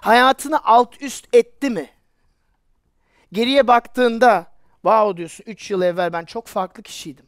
Hayatını 0.00 0.64
alt 0.64 1.02
üst 1.02 1.34
etti 1.34 1.70
mi? 1.70 1.90
Geriye 3.32 3.66
baktığında 3.66 4.46
wow 4.82 5.16
diyorsun 5.16 5.44
3 5.46 5.70
yıl 5.70 5.82
evvel 5.82 6.12
ben 6.12 6.24
çok 6.24 6.46
farklı 6.46 6.82
kişiydim. 6.82 7.25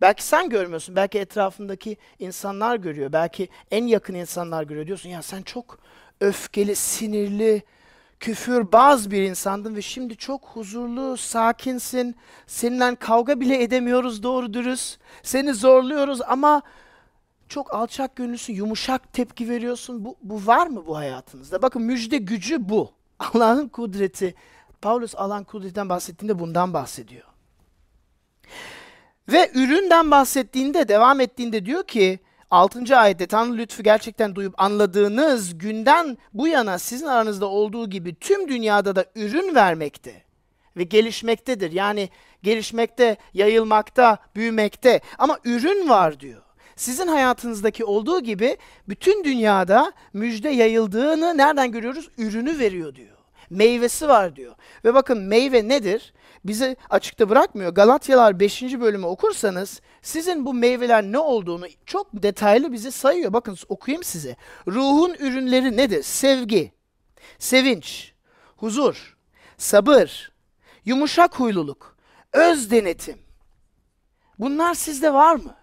Belki 0.00 0.24
sen 0.24 0.48
görmüyorsun, 0.48 0.96
belki 0.96 1.18
etrafındaki 1.18 1.96
insanlar 2.18 2.76
görüyor, 2.76 3.12
belki 3.12 3.48
en 3.70 3.84
yakın 3.84 4.14
insanlar 4.14 4.62
görüyor. 4.62 4.86
Diyorsun 4.86 5.08
ya 5.08 5.22
sen 5.22 5.42
çok 5.42 5.78
öfkeli, 6.20 6.76
sinirli, 6.76 7.62
küfürbaz 8.20 9.10
bir 9.10 9.22
insandın 9.22 9.76
ve 9.76 9.82
şimdi 9.82 10.16
çok 10.16 10.44
huzurlu, 10.44 11.16
sakinsin. 11.16 12.16
Seninle 12.46 12.96
kavga 12.96 13.40
bile 13.40 13.62
edemiyoruz 13.62 14.22
doğru 14.22 14.54
dürüst. 14.54 14.98
Seni 15.22 15.54
zorluyoruz 15.54 16.20
ama 16.22 16.62
çok 17.48 17.74
alçak 17.74 18.16
gönüllüsün, 18.16 18.54
yumuşak 18.54 19.12
tepki 19.12 19.48
veriyorsun. 19.48 20.04
Bu, 20.04 20.16
bu 20.22 20.46
var 20.46 20.66
mı 20.66 20.86
bu 20.86 20.96
hayatınızda? 20.96 21.62
Bakın 21.62 21.82
müjde 21.82 22.18
gücü 22.18 22.68
bu. 22.68 22.90
Allah'ın 23.18 23.68
kudreti. 23.68 24.34
Paulus 24.82 25.14
Allah'ın 25.16 25.44
kudretinden 25.44 25.88
bahsettiğinde 25.88 26.38
bundan 26.38 26.74
bahsediyor. 26.74 27.24
Ve 29.28 29.50
üründen 29.54 30.10
bahsettiğinde, 30.10 30.88
devam 30.88 31.20
ettiğinde 31.20 31.66
diyor 31.66 31.84
ki 31.84 32.18
6. 32.50 32.96
ayette 32.98 33.26
Tanrı 33.26 33.58
lütfu 33.58 33.82
gerçekten 33.82 34.34
duyup 34.34 34.54
anladığınız 34.60 35.58
günden 35.58 36.18
bu 36.34 36.48
yana 36.48 36.78
sizin 36.78 37.06
aranızda 37.06 37.46
olduğu 37.46 37.90
gibi 37.90 38.14
tüm 38.14 38.48
dünyada 38.48 38.96
da 38.96 39.04
ürün 39.14 39.54
vermekte 39.54 40.22
ve 40.76 40.82
gelişmektedir. 40.82 41.72
Yani 41.72 42.08
gelişmekte, 42.42 43.16
yayılmakta, 43.34 44.18
büyümekte 44.36 45.00
ama 45.18 45.38
ürün 45.44 45.88
var 45.88 46.20
diyor. 46.20 46.42
Sizin 46.76 47.06
hayatınızdaki 47.06 47.84
olduğu 47.84 48.20
gibi 48.20 48.56
bütün 48.88 49.24
dünyada 49.24 49.92
müjde 50.12 50.48
yayıldığını 50.48 51.38
nereden 51.38 51.72
görüyoruz? 51.72 52.08
Ürünü 52.18 52.58
veriyor 52.58 52.94
diyor. 52.94 53.16
Meyvesi 53.50 54.08
var 54.08 54.36
diyor. 54.36 54.54
Ve 54.84 54.94
bakın 54.94 55.22
meyve 55.22 55.68
nedir? 55.68 56.12
Bizi 56.44 56.76
açıkta 56.90 57.28
bırakmıyor. 57.28 57.74
Galatyalar 57.74 58.40
5. 58.40 58.62
bölümü 58.62 59.06
okursanız 59.06 59.80
sizin 60.02 60.46
bu 60.46 60.54
meyveler 60.54 61.02
ne 61.02 61.18
olduğunu 61.18 61.66
çok 61.86 62.08
detaylı 62.12 62.72
bize 62.72 62.90
sayıyor. 62.90 63.32
Bakın 63.32 63.56
okuyayım 63.68 64.04
size. 64.04 64.36
Ruhun 64.68 65.14
ürünleri 65.14 65.76
nedir? 65.76 66.02
Sevgi, 66.02 66.72
sevinç, 67.38 68.12
huzur, 68.56 69.16
sabır, 69.56 70.32
yumuşak 70.84 71.40
huyluluk, 71.40 71.96
öz 72.32 72.70
denetim. 72.70 73.18
Bunlar 74.38 74.74
sizde 74.74 75.12
var 75.12 75.34
mı? 75.34 75.54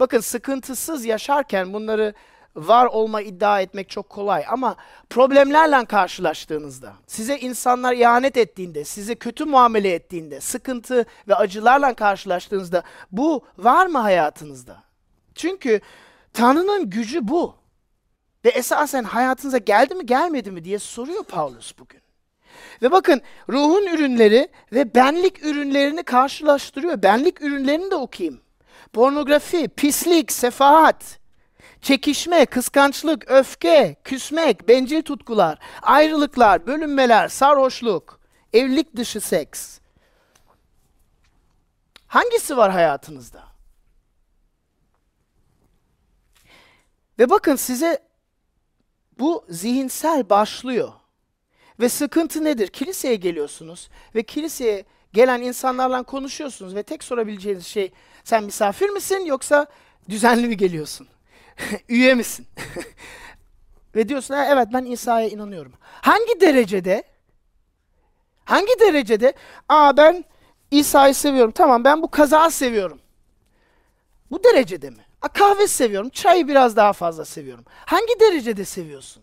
Bakın 0.00 0.20
sıkıntısız 0.20 1.04
yaşarken 1.04 1.72
bunları 1.72 2.14
var 2.56 2.86
olma 2.86 3.22
iddia 3.22 3.60
etmek 3.60 3.88
çok 3.88 4.08
kolay 4.08 4.44
ama 4.48 4.76
problemlerle 5.10 5.84
karşılaştığınızda, 5.84 6.92
size 7.06 7.38
insanlar 7.38 7.92
ihanet 7.92 8.36
ettiğinde, 8.36 8.84
size 8.84 9.14
kötü 9.14 9.44
muamele 9.44 9.94
ettiğinde, 9.94 10.40
sıkıntı 10.40 11.06
ve 11.28 11.34
acılarla 11.34 11.94
karşılaştığınızda 11.94 12.82
bu 13.12 13.44
var 13.58 13.86
mı 13.86 13.98
hayatınızda? 13.98 14.82
Çünkü 15.34 15.80
Tanrı'nın 16.32 16.90
gücü 16.90 17.28
bu. 17.28 17.54
Ve 18.44 18.48
esasen 18.48 19.04
hayatınıza 19.04 19.58
geldi 19.58 19.94
mi 19.94 20.06
gelmedi 20.06 20.50
mi 20.50 20.64
diye 20.64 20.78
soruyor 20.78 21.24
Paulus 21.24 21.78
bugün. 21.78 22.00
Ve 22.82 22.90
bakın 22.90 23.20
ruhun 23.48 23.86
ürünleri 23.86 24.48
ve 24.72 24.94
benlik 24.94 25.44
ürünlerini 25.44 26.02
karşılaştırıyor. 26.02 27.02
Benlik 27.02 27.42
ürünlerini 27.42 27.90
de 27.90 27.94
okuyayım. 27.94 28.40
Pornografi, 28.92 29.68
pislik, 29.68 30.32
sefahat, 30.32 31.18
çekişme, 31.82 32.46
kıskançlık, 32.46 33.30
öfke, 33.30 33.96
küsmek, 34.04 34.68
bencil 34.68 35.02
tutkular, 35.02 35.58
ayrılıklar, 35.82 36.66
bölünmeler, 36.66 37.28
sarhoşluk, 37.28 38.20
evlilik 38.52 38.96
dışı 38.96 39.20
seks. 39.20 39.78
Hangisi 42.06 42.56
var 42.56 42.72
hayatınızda? 42.72 43.42
Ve 47.18 47.30
bakın 47.30 47.56
size 47.56 47.98
bu 49.18 49.44
zihinsel 49.48 50.30
başlıyor. 50.30 50.92
Ve 51.80 51.88
sıkıntı 51.88 52.44
nedir? 52.44 52.68
Kiliseye 52.68 53.16
geliyorsunuz 53.16 53.88
ve 54.14 54.22
kiliseye 54.22 54.84
gelen 55.12 55.40
insanlarla 55.40 56.02
konuşuyorsunuz 56.02 56.74
ve 56.74 56.82
tek 56.82 57.04
sorabileceğiniz 57.04 57.66
şey 57.66 57.92
sen 58.24 58.44
misafir 58.44 58.88
misin 58.88 59.24
yoksa 59.24 59.66
düzenli 60.08 60.48
mi 60.48 60.56
geliyorsun? 60.56 61.08
Üye 61.88 62.14
misin? 62.14 62.46
Ve 63.94 64.08
diyorsun 64.08 64.34
evet 64.34 64.68
ben 64.72 64.84
İsa'ya 64.84 65.28
inanıyorum. 65.28 65.72
Hangi 65.82 66.40
derecede? 66.40 67.02
Hangi 68.44 68.80
derecede? 68.80 69.32
Aa 69.68 69.96
ben 69.96 70.24
İsa'yı 70.70 71.14
seviyorum. 71.14 71.52
Tamam 71.52 71.84
ben 71.84 72.02
bu 72.02 72.10
kazağı 72.10 72.50
seviyorum. 72.50 73.00
Bu 74.30 74.44
derecede 74.44 74.90
mi? 74.90 75.06
A, 75.22 75.28
kahve 75.28 75.66
seviyorum. 75.66 76.08
Çayı 76.10 76.48
biraz 76.48 76.76
daha 76.76 76.92
fazla 76.92 77.24
seviyorum. 77.24 77.64
Hangi 77.86 78.20
derecede 78.20 78.64
seviyorsun? 78.64 79.22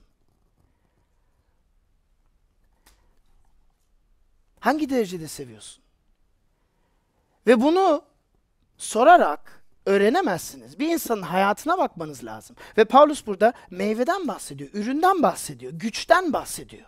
Hangi 4.59 4.89
derecede 4.89 5.27
seviyorsun? 5.27 5.83
Ve 7.47 7.61
bunu 7.61 8.01
sorarak 8.77 9.58
öğrenemezsiniz. 9.89 10.79
Bir 10.79 10.87
insanın 10.87 11.21
hayatına 11.21 11.77
bakmanız 11.77 12.25
lazım. 12.25 12.55
Ve 12.77 12.85
Paulus 12.85 13.27
burada 13.27 13.53
meyveden 13.69 14.27
bahsediyor, 14.27 14.69
üründen 14.73 15.23
bahsediyor, 15.23 15.71
güçten 15.75 16.33
bahsediyor. 16.33 16.85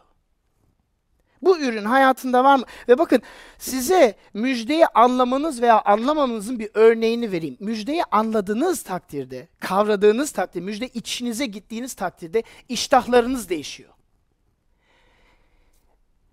Bu 1.42 1.60
ürün 1.60 1.86
hayatında 1.86 2.44
var 2.44 2.56
mı? 2.56 2.66
Ve 2.88 2.98
bakın 2.98 3.22
size 3.58 4.16
müjdeyi 4.34 4.88
anlamanız 4.88 5.62
veya 5.62 5.82
anlamamanızın 5.82 6.60
bir 6.60 6.70
örneğini 6.74 7.32
vereyim. 7.32 7.58
Müjdeyi 7.60 8.04
anladığınız 8.04 8.84
takdirde, 8.84 9.48
kavradığınız 9.60 10.32
takdirde, 10.32 10.66
müjde 10.66 10.88
içinize 10.88 11.46
gittiğiniz 11.46 11.94
takdirde 11.94 12.44
iştahlarınız 12.70 13.50
değişiyor. 13.50 13.90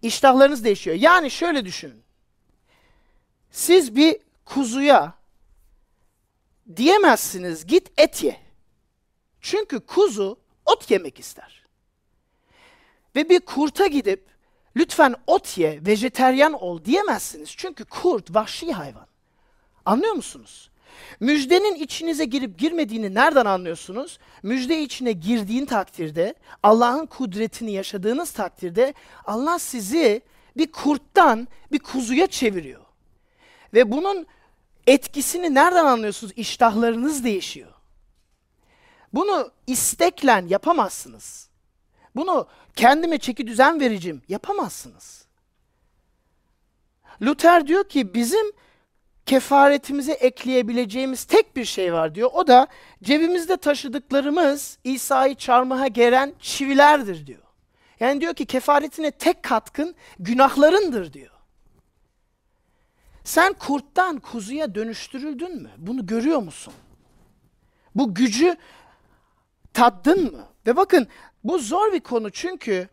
İştahlarınız 0.02 0.64
değişiyor. 0.64 0.96
Yani 0.96 1.30
şöyle 1.30 1.64
düşünün. 1.64 2.02
Siz 3.50 3.96
bir 3.96 4.16
kuzuya 4.44 5.17
diyemezsiniz 6.76 7.66
git 7.66 8.00
et 8.00 8.24
ye. 8.24 8.40
Çünkü 9.40 9.80
kuzu 9.80 10.38
ot 10.66 10.90
yemek 10.90 11.18
ister. 11.18 11.62
Ve 13.16 13.28
bir 13.28 13.40
kurta 13.40 13.86
gidip 13.86 14.26
lütfen 14.76 15.14
ot 15.26 15.58
ye, 15.58 15.86
vejeteryan 15.86 16.52
ol 16.52 16.84
diyemezsiniz. 16.84 17.54
Çünkü 17.56 17.84
kurt 17.84 18.34
vahşi 18.34 18.72
hayvan. 18.72 19.06
Anlıyor 19.84 20.14
musunuz? 20.14 20.70
Müjdenin 21.20 21.74
içinize 21.74 22.24
girip 22.24 22.58
girmediğini 22.58 23.14
nereden 23.14 23.46
anlıyorsunuz? 23.46 24.18
Müjde 24.42 24.82
içine 24.82 25.12
girdiğin 25.12 25.66
takdirde, 25.66 26.34
Allah'ın 26.62 27.06
kudretini 27.06 27.72
yaşadığınız 27.72 28.30
takdirde 28.30 28.94
Allah 29.24 29.58
sizi 29.58 30.22
bir 30.56 30.72
kurttan 30.72 31.48
bir 31.72 31.78
kuzuya 31.78 32.26
çeviriyor. 32.26 32.80
Ve 33.74 33.92
bunun 33.92 34.26
etkisini 34.88 35.54
nereden 35.54 35.84
anlıyorsunuz? 35.84 36.32
İştahlarınız 36.36 37.24
değişiyor. 37.24 37.72
Bunu 39.12 39.50
isteklen 39.66 40.46
yapamazsınız. 40.46 41.48
Bunu 42.16 42.48
kendime 42.76 43.18
çeki 43.18 43.46
düzen 43.46 43.80
vereceğim 43.80 44.22
yapamazsınız. 44.28 45.26
Luther 47.22 47.66
diyor 47.66 47.84
ki 47.84 48.14
bizim 48.14 48.52
kefaretimize 49.26 50.12
ekleyebileceğimiz 50.12 51.24
tek 51.24 51.56
bir 51.56 51.64
şey 51.64 51.92
var 51.92 52.14
diyor. 52.14 52.30
O 52.32 52.46
da 52.46 52.66
cebimizde 53.02 53.56
taşıdıklarımız 53.56 54.78
İsa'yı 54.84 55.34
çarmıha 55.34 55.86
geren 55.86 56.34
çivilerdir 56.40 57.26
diyor. 57.26 57.42
Yani 58.00 58.20
diyor 58.20 58.34
ki 58.34 58.46
kefaretine 58.46 59.10
tek 59.10 59.42
katkın 59.42 59.94
günahlarındır 60.18 61.12
diyor. 61.12 61.37
Sen 63.28 63.52
kurttan 63.52 64.20
kuzuya 64.20 64.74
dönüştürüldün 64.74 65.62
mü? 65.62 65.70
Bunu 65.78 66.06
görüyor 66.06 66.38
musun? 66.38 66.74
Bu 67.94 68.14
gücü 68.14 68.56
tattın 69.72 70.32
mı? 70.32 70.44
Ve 70.66 70.76
bakın 70.76 71.08
bu 71.44 71.58
zor 71.58 71.92
bir 71.92 72.00
konu 72.00 72.30
çünkü 72.30 72.88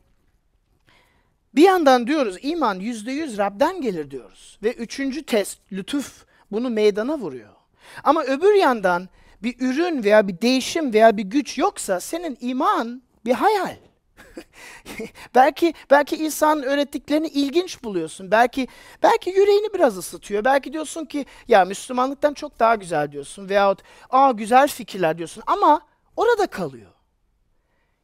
bir 1.55 1.63
yandan 1.63 2.07
diyoruz 2.07 2.37
iman 2.41 2.79
yüzde 2.79 3.11
yüz 3.11 3.37
Rab'den 3.37 3.81
gelir 3.81 4.11
diyoruz. 4.11 4.59
Ve 4.63 4.73
üçüncü 4.73 5.23
test 5.23 5.59
lütuf 5.71 6.25
bunu 6.51 6.69
meydana 6.69 7.17
vuruyor. 7.17 7.55
Ama 8.03 8.23
öbür 8.23 8.53
yandan 8.53 9.09
bir 9.43 9.55
ürün 9.59 10.03
veya 10.03 10.27
bir 10.27 10.41
değişim 10.41 10.93
veya 10.93 11.17
bir 11.17 11.23
güç 11.23 11.57
yoksa 11.57 11.99
senin 11.99 12.37
iman 12.41 13.01
bir 13.25 13.33
hayal. 13.33 13.77
belki 15.35 15.73
belki 15.91 16.15
insanın 16.15 16.63
öğrettiklerini 16.63 17.27
ilginç 17.27 17.83
buluyorsun. 17.83 18.31
Belki 18.31 18.67
belki 19.03 19.29
yüreğini 19.29 19.73
biraz 19.73 19.97
ısıtıyor. 19.97 20.45
Belki 20.45 20.73
diyorsun 20.73 21.05
ki 21.05 21.25
ya 21.47 21.65
Müslümanlıktan 21.65 22.33
çok 22.33 22.59
daha 22.59 22.75
güzel 22.75 23.11
diyorsun 23.11 23.49
veyahut 23.49 23.81
aa 24.09 24.31
güzel 24.31 24.67
fikirler 24.67 25.17
diyorsun 25.17 25.43
ama 25.47 25.81
orada 26.17 26.47
kalıyor. 26.47 26.91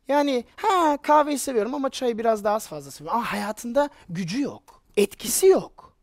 Yani 0.08 0.46
ha 0.56 0.98
kahveyi 1.02 1.40
seviyorum 1.40 1.76
ama 1.76 1.90
çayı 1.90 2.18
biraz 2.18 2.44
daha 2.44 2.56
az 2.56 2.68
fazla 2.68 2.92
seviyorum. 2.92 3.20
Aa 3.20 3.34
hayatında 3.34 3.90
gücü 4.10 4.42
yok. 4.42 4.82
Etkisi 4.98 5.48
yok. 5.48 5.94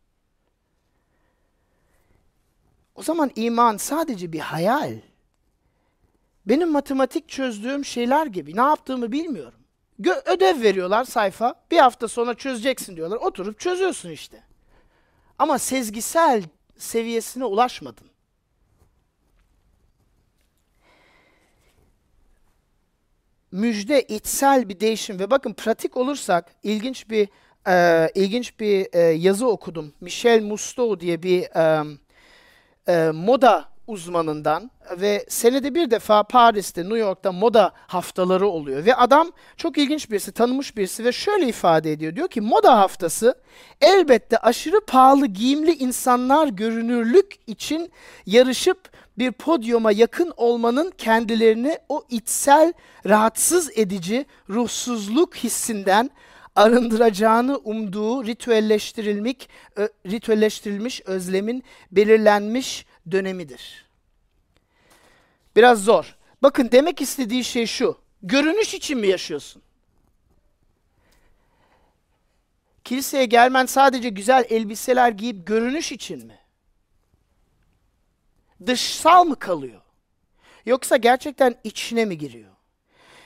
O 2.94 3.02
zaman 3.02 3.30
iman 3.36 3.76
sadece 3.76 4.32
bir 4.32 4.40
hayal. 4.40 4.98
Benim 6.46 6.70
matematik 6.70 7.28
çözdüğüm 7.28 7.84
şeyler 7.84 8.26
gibi. 8.26 8.56
Ne 8.56 8.60
yaptığımı 8.60 9.12
bilmiyorum. 9.12 9.57
Gö 9.98 10.14
ödev 10.24 10.62
veriyorlar 10.62 11.04
sayfa. 11.04 11.54
Bir 11.70 11.78
hafta 11.78 12.08
sonra 12.08 12.34
çözeceksin 12.34 12.96
diyorlar. 12.96 13.16
Oturup 13.16 13.60
çözüyorsun 13.60 14.10
işte. 14.10 14.42
Ama 15.38 15.58
sezgisel 15.58 16.42
seviyesine 16.76 17.44
ulaşmadın. 17.44 18.08
Müjde 23.52 24.02
içsel 24.02 24.68
bir 24.68 24.80
değişim 24.80 25.18
ve 25.18 25.30
bakın 25.30 25.52
pratik 25.52 25.96
olursak 25.96 26.54
ilginç 26.62 27.10
bir 27.10 27.28
e, 27.66 28.08
ilginç 28.14 28.60
bir 28.60 28.88
e, 28.92 28.98
yazı 29.00 29.48
okudum. 29.48 29.92
Michel 30.00 30.42
Musto 30.42 31.00
diye 31.00 31.22
bir 31.22 31.42
e, 31.42 31.84
e, 32.88 33.10
moda 33.10 33.68
uzmanından 33.88 34.70
ve 34.96 35.24
senede 35.28 35.74
bir 35.74 35.90
defa 35.90 36.22
Paris'te, 36.22 36.82
New 36.82 36.98
York'ta 36.98 37.32
moda 37.32 37.72
haftaları 37.76 38.48
oluyor. 38.48 38.84
Ve 38.84 38.94
adam 38.94 39.30
çok 39.56 39.78
ilginç 39.78 40.10
birisi, 40.10 40.32
tanımış 40.32 40.76
birisi 40.76 41.04
ve 41.04 41.12
şöyle 41.12 41.48
ifade 41.48 41.92
ediyor. 41.92 42.16
Diyor 42.16 42.28
ki 42.28 42.40
moda 42.40 42.78
haftası 42.78 43.34
elbette 43.80 44.38
aşırı 44.38 44.80
pahalı 44.86 45.26
giyimli 45.26 45.74
insanlar 45.74 46.48
görünürlük 46.48 47.34
için 47.46 47.92
yarışıp 48.26 48.78
bir 49.18 49.32
podyuma 49.32 49.92
yakın 49.92 50.32
olmanın 50.36 50.92
kendilerini 50.98 51.78
o 51.88 52.04
içsel 52.10 52.72
rahatsız 53.06 53.78
edici 53.78 54.26
ruhsuzluk 54.50 55.36
hissinden 55.36 56.10
arındıracağını 56.56 57.56
umduğu 57.56 58.24
ritüelleştirilmiş, 58.24 59.36
ritüelleştirilmiş 60.06 61.02
özlemin 61.06 61.64
belirlenmiş 61.92 62.86
dönemidir. 63.12 63.86
Biraz 65.56 65.84
zor. 65.84 66.16
Bakın 66.42 66.68
demek 66.72 67.00
istediği 67.00 67.44
şey 67.44 67.66
şu. 67.66 67.98
Görünüş 68.22 68.74
için 68.74 68.98
mi 68.98 69.06
yaşıyorsun? 69.06 69.62
Kiliseye 72.84 73.24
gelmen 73.24 73.66
sadece 73.66 74.08
güzel 74.08 74.44
elbiseler 74.48 75.10
giyip 75.10 75.46
görünüş 75.46 75.92
için 75.92 76.26
mi? 76.26 76.38
Dışsal 78.66 79.24
mı 79.24 79.38
kalıyor? 79.38 79.80
Yoksa 80.66 80.96
gerçekten 80.96 81.54
içine 81.64 82.04
mi 82.04 82.18
giriyor? 82.18 82.52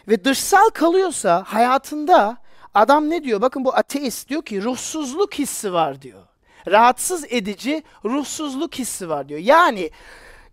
Ve 0.09 0.25
dışsal 0.25 0.69
kalıyorsa 0.69 1.45
hayatında 1.47 2.37
adam 2.75 3.11
ne 3.11 3.25
diyor? 3.25 3.41
Bakın 3.41 3.65
bu 3.65 3.77
ateist 3.77 4.29
diyor 4.29 4.45
ki 4.45 4.63
ruhsuzluk 4.63 5.35
hissi 5.35 5.73
var 5.73 6.03
diyor 6.03 6.32
rahatsız 6.69 7.25
edici 7.29 7.83
ruhsuzluk 8.05 8.75
hissi 8.75 9.09
var 9.09 9.29
diyor. 9.29 9.41
Yani 9.41 9.91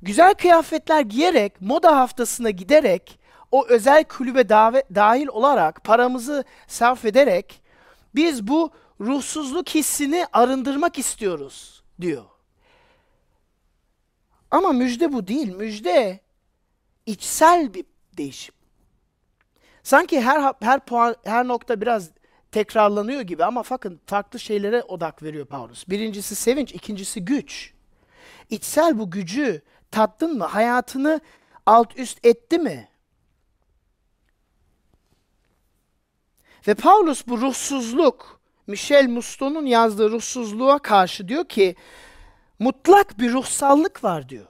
güzel 0.01 0.33
kıyafetler 0.33 1.01
giyerek, 1.01 1.61
moda 1.61 1.97
haftasına 1.97 2.49
giderek, 2.49 3.19
o 3.51 3.65
özel 3.67 4.03
kulübe 4.03 4.49
davet, 4.49 4.85
dahil 4.95 5.27
olarak, 5.27 5.83
paramızı 5.83 6.43
sarf 6.67 7.05
ederek 7.05 7.61
biz 8.15 8.47
bu 8.47 8.71
ruhsuzluk 9.01 9.69
hissini 9.69 10.25
arındırmak 10.33 10.99
istiyoruz 10.99 11.83
diyor. 12.01 12.25
Ama 14.51 14.71
müjde 14.71 15.13
bu 15.13 15.27
değil. 15.27 15.55
Müjde 15.55 16.19
içsel 17.05 17.73
bir 17.73 17.85
değişim. 18.17 18.55
Sanki 19.83 20.21
her 20.21 20.53
her 20.61 20.79
puan 20.79 21.15
her 21.23 21.47
nokta 21.47 21.81
biraz 21.81 22.09
tekrarlanıyor 22.51 23.21
gibi 23.21 23.45
ama 23.45 23.63
bakın 23.69 23.99
farklı 24.05 24.39
şeylere 24.39 24.83
odak 24.83 25.23
veriyor 25.23 25.45
Paulus. 25.45 25.87
Birincisi 25.89 26.35
sevinç, 26.35 26.73
ikincisi 26.73 27.25
güç. 27.25 27.73
İçsel 28.49 28.99
bu 28.99 29.11
gücü 29.11 29.61
tattın 29.91 30.37
mı? 30.37 30.45
Hayatını 30.45 31.21
alt 31.65 31.97
üst 31.97 32.25
etti 32.25 32.59
mi? 32.59 32.89
Ve 36.67 36.73
Paulus 36.73 37.27
bu 37.27 37.41
ruhsuzluk, 37.41 38.39
Michel 38.67 39.07
Muston'un 39.07 39.65
yazdığı 39.65 40.11
ruhsuzluğa 40.11 40.79
karşı 40.79 41.27
diyor 41.27 41.45
ki, 41.45 41.75
mutlak 42.59 43.19
bir 43.19 43.33
ruhsallık 43.33 44.03
var 44.03 44.29
diyor. 44.29 44.45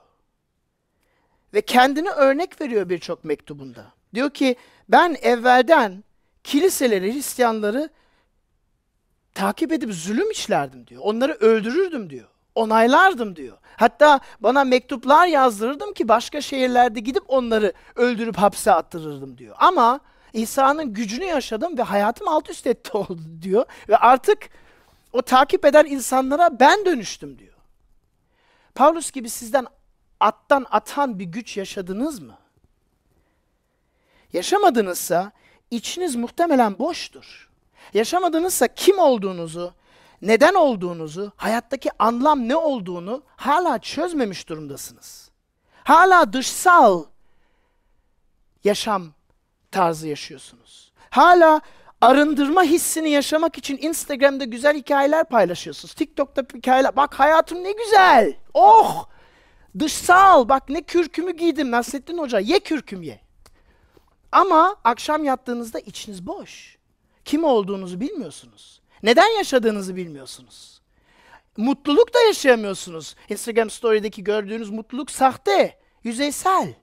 Ve 1.54 1.62
kendini 1.62 2.10
örnek 2.10 2.62
veriyor 2.62 2.90
birçok 2.90 3.24
mektubunda. 3.24 3.94
Diyor 4.14 4.30
ki, 4.30 4.56
ben 4.90 5.18
evvelden 5.22 6.04
kiliseleri, 6.44 7.14
Hristiyanları 7.14 7.90
takip 9.34 9.72
edip 9.72 9.94
zulüm 9.94 10.32
işlerdim 10.32 10.88
diyor. 10.88 11.02
Onları 11.06 11.34
öldürürdüm 11.34 12.10
diyor. 12.10 12.28
Onaylardım 12.56 13.36
diyor. 13.36 13.58
Hatta 13.78 14.20
bana 14.40 14.64
mektuplar 14.64 15.28
yazdırırdım 15.28 15.94
ki 15.94 16.08
başka 16.08 16.42
şehirlerde 16.42 17.00
gidip 17.00 17.24
onları 17.28 17.74
öldürüp 17.96 18.38
hapse 18.38 18.72
attırırdım 18.72 19.38
diyor. 19.38 19.56
Ama 19.60 20.00
İsa'nın 20.34 20.94
gücünü 20.94 21.26
yaşadım 21.26 21.78
ve 21.78 21.82
hayatım 21.82 22.28
alt 22.28 22.50
üst 22.50 22.68
etti 22.68 22.92
oldu 22.98 23.22
diyor. 23.42 23.66
Ve 23.90 23.98
artık 23.98 24.50
o 25.14 25.22
takip 25.22 25.66
eden 25.66 25.86
insanlara 25.86 26.60
ben 26.60 26.86
dönüştüm 26.86 27.40
diyor. 27.40 27.54
Paulus 28.76 29.12
gibi 29.12 29.30
sizden 29.30 29.68
attan 30.20 30.66
atan 30.72 31.20
bir 31.20 31.26
güç 31.26 31.58
yaşadınız 31.58 32.20
mı? 32.20 32.38
Yaşamadınızsa 34.34 35.32
içiniz 35.72 36.16
muhtemelen 36.16 36.80
boştur. 36.80 37.50
Yaşamadınızsa 37.94 38.68
kim 38.68 39.00
olduğunuzu, 39.00 39.74
neden 40.22 40.54
olduğunuzu, 40.54 41.32
hayattaki 41.36 41.90
anlam 42.00 42.48
ne 42.48 42.56
olduğunu 42.56 43.24
hala 43.36 43.80
çözmemiş 43.80 44.50
durumdasınız. 44.50 45.30
Hala 45.84 46.34
dışsal 46.34 47.04
yaşam 48.64 49.14
tarzı 49.72 50.08
yaşıyorsunuz. 50.08 50.92
Hala 51.10 51.62
arındırma 52.02 52.64
hissini 52.64 53.10
yaşamak 53.10 53.58
için 53.58 53.78
Instagram'da 53.82 54.44
güzel 54.44 54.78
hikayeler 54.78 55.26
paylaşıyorsunuz. 55.26 55.94
TikTok'ta 55.94 56.44
hikayeler. 56.58 56.96
Bak 56.96 57.20
hayatım 57.20 57.64
ne 57.64 57.72
güzel. 57.72 58.34
Oh! 58.54 59.06
Dışsal. 59.80 60.50
Bak 60.50 60.70
ne 60.70 60.82
kürkümü 60.82 61.32
giydim 61.32 61.72
Nasrettin 61.72 62.18
Hoca. 62.18 62.40
Ye 62.40 62.60
kürküm 62.60 63.04
ye. 63.04 63.22
Ama 64.32 64.76
akşam 64.84 65.24
yattığınızda 65.24 65.80
içiniz 65.80 66.28
boş. 66.28 66.78
Kim 67.26 67.44
olduğunuzu 67.44 68.00
bilmiyorsunuz. 68.00 68.82
Neden 69.04 69.38
yaşadığınızı 69.38 69.96
bilmiyorsunuz. 69.96 70.82
Mutluluk 71.58 72.14
da 72.14 72.20
yaşayamıyorsunuz. 72.20 73.16
Instagram 73.30 73.70
story'deki 73.70 74.24
gördüğünüz 74.24 74.70
mutluluk 74.70 75.12
sahte, 75.12 75.80
yüzeysel. 76.04 76.74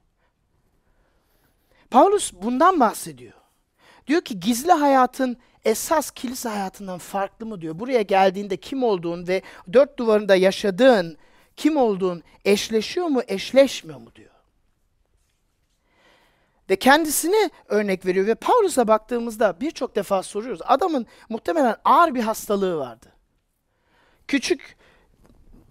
Paulus 1.90 2.32
bundan 2.32 2.80
bahsediyor. 2.80 3.32
Diyor 4.06 4.20
ki 4.20 4.40
gizli 4.40 4.72
hayatın 4.72 5.36
esas 5.64 6.10
kilise 6.10 6.48
hayatından 6.48 6.98
farklı 6.98 7.46
mı 7.46 7.60
diyor. 7.60 7.78
Buraya 7.78 8.02
geldiğinde 8.02 8.56
kim 8.56 8.82
olduğun 8.82 9.26
ve 9.28 9.42
dört 9.72 9.98
duvarında 9.98 10.36
yaşadığın 10.36 11.16
kim 11.56 11.76
olduğun 11.76 12.22
eşleşiyor 12.44 13.06
mu, 13.06 13.22
eşleşmiyor 13.28 14.00
mu 14.00 14.14
diyor. 14.14 14.35
Ve 16.70 16.76
kendisini 16.76 17.50
örnek 17.68 18.06
veriyor 18.06 18.26
ve 18.26 18.34
Paulus'a 18.34 18.88
baktığımızda 18.88 19.60
birçok 19.60 19.96
defa 19.96 20.22
soruyoruz. 20.22 20.60
Adamın 20.64 21.06
muhtemelen 21.28 21.76
ağır 21.84 22.14
bir 22.14 22.22
hastalığı 22.22 22.78
vardı. 22.78 23.06
Küçük, 24.28 24.76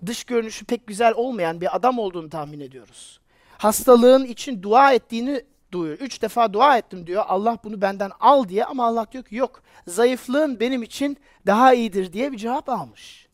dış 0.05 0.23
görünüşü 0.23 0.65
pek 0.65 0.87
güzel 0.87 1.13
olmayan 1.15 1.61
bir 1.61 1.75
adam 1.75 1.99
olduğunu 1.99 2.29
tahmin 2.29 2.59
ediyoruz. 2.59 3.19
Hastalığın 3.57 4.25
için 4.25 4.63
dua 4.63 4.93
ettiğini 4.93 5.43
duyuyor. 5.71 5.97
Üç 5.99 6.21
defa 6.21 6.53
dua 6.53 6.77
ettim 6.77 7.07
diyor. 7.07 7.23
Allah 7.27 7.57
bunu 7.63 7.81
benden 7.81 8.11
al 8.19 8.47
diye 8.47 8.65
ama 8.65 8.85
Allah 8.85 9.07
diyor 9.11 9.23
ki 9.23 9.35
yok. 9.35 9.63
Zayıflığın 9.87 10.59
benim 10.59 10.83
için 10.83 11.17
daha 11.45 11.73
iyidir 11.73 12.13
diye 12.13 12.31
bir 12.31 12.37
cevap 12.37 12.69
almış. 12.69 13.27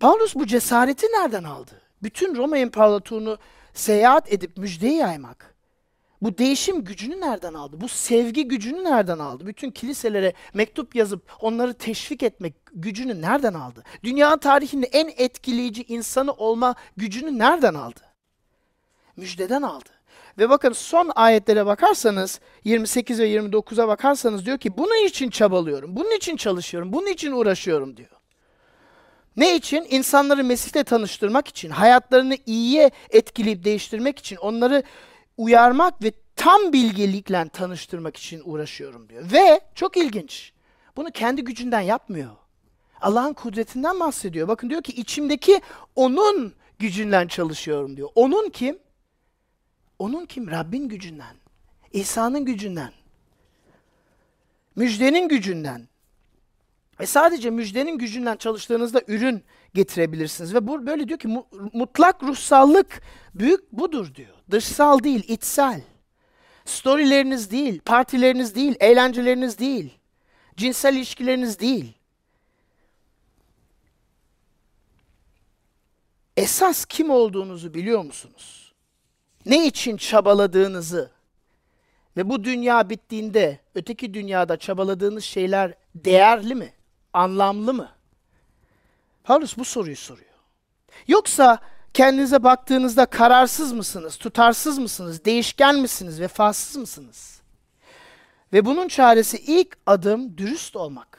Paulus 0.00 0.34
bu 0.34 0.46
cesareti 0.46 1.06
nereden 1.06 1.44
aldı? 1.44 1.80
Bütün 2.02 2.34
Roma 2.36 2.58
İmparatorluğunu 2.58 3.38
seyahat 3.74 4.32
edip 4.32 4.56
müjdeyi 4.56 4.96
yaymak. 4.96 5.51
Bu 6.22 6.38
değişim 6.38 6.84
gücünü 6.84 7.20
nereden 7.20 7.54
aldı? 7.54 7.80
Bu 7.80 7.88
sevgi 7.88 8.48
gücünü 8.48 8.84
nereden 8.84 9.18
aldı? 9.18 9.46
Bütün 9.46 9.70
kiliselere 9.70 10.32
mektup 10.54 10.94
yazıp 10.94 11.22
onları 11.40 11.74
teşvik 11.74 12.22
etmek 12.22 12.54
gücünü 12.72 13.22
nereden 13.22 13.54
aldı? 13.54 13.84
Dünya 14.04 14.36
tarihinin 14.36 14.88
en 14.92 15.12
etkileyici 15.16 15.82
insanı 15.82 16.32
olma 16.32 16.74
gücünü 16.96 17.38
nereden 17.38 17.74
aldı? 17.74 18.00
Müjdeden 19.16 19.62
aldı. 19.62 19.88
Ve 20.38 20.50
bakın 20.50 20.72
son 20.72 21.10
ayetlere 21.14 21.66
bakarsanız 21.66 22.40
28 22.64 23.20
ve 23.20 23.28
29'a 23.28 23.88
bakarsanız 23.88 24.46
diyor 24.46 24.58
ki 24.58 24.76
bunun 24.76 25.06
için 25.06 25.30
çabalıyorum, 25.30 25.96
bunun 25.96 26.16
için 26.16 26.36
çalışıyorum, 26.36 26.92
bunun 26.92 27.06
için 27.06 27.32
uğraşıyorum 27.32 27.96
diyor. 27.96 28.10
Ne 29.36 29.56
için? 29.56 29.86
İnsanları 29.90 30.44
Mesih'le 30.44 30.84
tanıştırmak 30.84 31.48
için, 31.48 31.70
hayatlarını 31.70 32.36
iyiye 32.46 32.90
etkileyip 33.10 33.64
değiştirmek 33.64 34.18
için, 34.18 34.36
onları 34.36 34.82
uyarmak 35.36 36.02
ve 36.02 36.12
tam 36.36 36.72
bilgelikle 36.72 37.48
tanıştırmak 37.48 38.16
için 38.16 38.42
uğraşıyorum 38.44 39.08
diyor. 39.08 39.32
Ve 39.32 39.60
çok 39.74 39.96
ilginç. 39.96 40.52
Bunu 40.96 41.10
kendi 41.10 41.44
gücünden 41.44 41.80
yapmıyor. 41.80 42.36
Allah'ın 43.00 43.32
kudretinden 43.32 44.00
bahsediyor. 44.00 44.48
Bakın 44.48 44.70
diyor 44.70 44.82
ki 44.82 44.92
içimdeki 44.92 45.60
onun 45.96 46.54
gücünden 46.78 47.26
çalışıyorum 47.26 47.96
diyor. 47.96 48.08
Onun 48.14 48.50
kim? 48.50 48.78
Onun 49.98 50.26
kim? 50.26 50.50
Rabbin 50.50 50.88
gücünden. 50.88 51.36
İsa'nın 51.92 52.44
gücünden. 52.44 52.92
Müjdenin 54.76 55.28
gücünden. 55.28 55.88
Ve 57.02 57.06
sadece 57.06 57.50
müjdenin 57.50 57.98
gücünden 57.98 58.36
çalıştığınızda 58.36 59.02
ürün 59.08 59.44
getirebilirsiniz. 59.74 60.54
Ve 60.54 60.66
bu 60.66 60.86
böyle 60.86 61.08
diyor 61.08 61.18
ki 61.18 61.28
mutlak 61.72 62.22
ruhsallık 62.22 63.02
büyük 63.34 63.72
budur 63.72 64.14
diyor. 64.14 64.34
Dışsal 64.50 65.02
değil, 65.02 65.24
içsel. 65.28 65.82
Storyleriniz 66.64 67.50
değil, 67.50 67.80
partileriniz 67.84 68.54
değil, 68.54 68.74
eğlenceleriniz 68.80 69.58
değil. 69.58 69.90
Cinsel 70.56 70.96
ilişkileriniz 70.96 71.60
değil. 71.60 71.92
Esas 76.36 76.84
kim 76.84 77.10
olduğunuzu 77.10 77.74
biliyor 77.74 78.04
musunuz? 78.04 78.72
Ne 79.46 79.66
için 79.66 79.96
çabaladığınızı 79.96 81.10
ve 82.16 82.28
bu 82.28 82.44
dünya 82.44 82.90
bittiğinde 82.90 83.58
öteki 83.74 84.14
dünyada 84.14 84.56
çabaladığınız 84.56 85.24
şeyler 85.24 85.74
değerli 85.94 86.54
mi? 86.54 86.72
Anlamlı 87.12 87.74
mı? 87.74 87.88
Paulus 89.24 89.58
bu 89.58 89.64
soruyu 89.64 89.96
soruyor. 89.96 90.32
Yoksa 91.08 91.58
kendinize 91.94 92.44
baktığınızda 92.44 93.06
kararsız 93.06 93.72
mısınız, 93.72 94.16
tutarsız 94.16 94.78
mısınız, 94.78 95.24
değişken 95.24 95.76
misiniz, 95.76 96.20
vefasız 96.20 96.76
mısınız? 96.76 97.40
Ve 98.52 98.64
bunun 98.64 98.88
çaresi 98.88 99.36
ilk 99.36 99.76
adım 99.86 100.38
dürüst 100.38 100.76
olmak. 100.76 101.18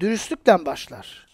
Dürüstlükten 0.00 0.66
başlar. 0.66 1.26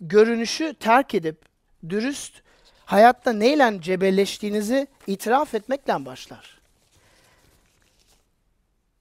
Görünüşü 0.00 0.74
terk 0.74 1.14
edip 1.14 1.44
dürüst 1.88 2.42
hayatta 2.84 3.32
neyle 3.32 3.80
cebelleştiğinizi 3.80 4.86
itiraf 5.06 5.54
etmekle 5.54 6.06
başlar. 6.06 6.60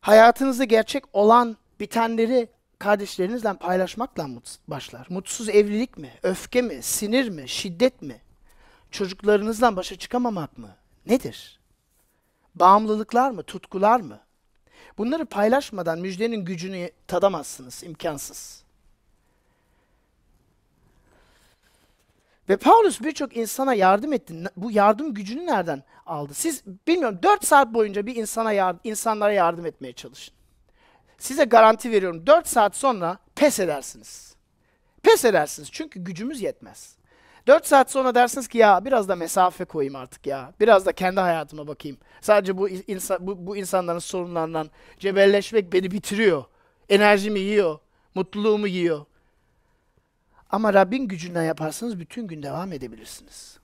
Hayatınızda 0.02 0.63
gerçek 0.63 1.04
olan 1.13 1.58
bitenleri 1.80 2.50
kardeşlerinizle 2.82 3.54
paylaşmakla 3.54 4.28
başlar. 4.67 5.08
Mutsuz 5.10 5.50
evlilik 5.50 5.98
mi? 5.98 6.12
Öfke 6.24 6.62
mi? 6.62 6.84
Sinir 6.84 7.30
mi? 7.30 7.50
Şiddet 7.50 8.02
mi? 8.02 8.22
Çocuklarınızla 8.91 9.76
başa 9.76 9.96
çıkamamak 9.96 10.58
mı? 10.58 10.76
Nedir? 11.06 11.60
Bağımlılıklar 12.56 13.32
mı? 13.32 13.44
Tutkular 13.44 14.00
mı? 14.00 14.20
Bunları 14.98 15.26
paylaşmadan 15.26 16.00
müjdenin 16.00 16.46
gücünü 16.46 16.91
tadamazsınız. 17.08 17.84
imkansız. 17.84 18.63
Ve 22.50 22.58
Paulus 22.58 23.02
birçok 23.02 23.38
insana 23.38 23.74
yardım 23.74 24.13
etti. 24.13 24.34
Bu 24.58 24.72
yardım 24.72 25.13
gücünü 25.13 25.46
nereden 25.46 25.84
aldı? 26.06 26.34
Siz 26.34 26.63
bilmiyorum 26.88 27.20
4 27.24 27.46
saat 27.46 27.74
boyunca 27.74 28.06
bir 28.06 28.15
insana 28.15 28.52
yardım, 28.52 28.82
insanlara 28.84 29.34
yardım 29.34 29.65
etmeye 29.65 29.94
çalışın. 29.94 30.40
Size 31.21 31.43
garanti 31.43 31.91
veriyorum 31.91 32.27
4 32.27 32.47
saat 32.47 32.75
sonra 32.75 33.17
pes 33.36 33.60
edersiniz. 33.60 34.36
Pes 35.03 35.25
edersiniz 35.25 35.69
çünkü 35.71 35.99
gücümüz 35.99 36.41
yetmez. 36.41 36.95
4 37.47 37.67
saat 37.67 37.91
sonra 37.91 38.15
dersiniz 38.15 38.47
ki 38.47 38.57
ya 38.57 38.86
biraz 38.86 39.10
da 39.10 39.15
mesafe 39.15 39.65
koyayım 39.65 39.95
artık 39.95 40.27
ya. 40.27 40.53
Biraz 40.60 40.86
da 40.86 40.91
kendi 40.91 41.19
hayatıma 41.19 41.67
bakayım. 41.67 41.97
Sadece 42.21 42.57
bu, 42.57 42.69
insan, 42.69 43.27
bu, 43.27 43.47
bu 43.47 43.57
insanların 43.57 43.99
sorunlarından 43.99 44.69
cebelleşmek 44.99 45.73
beni 45.73 45.91
bitiriyor. 45.91 46.43
Enerjimi 46.89 47.39
yiyor. 47.39 47.79
Mutluluğumu 48.15 48.67
yiyor. 48.67 49.05
Ama 50.49 50.73
Rabbin 50.73 51.07
gücünden 51.07 51.43
yaparsanız 51.43 51.99
bütün 51.99 52.27
gün 52.27 52.43
devam 52.43 52.73
edebilirsiniz. 52.73 53.60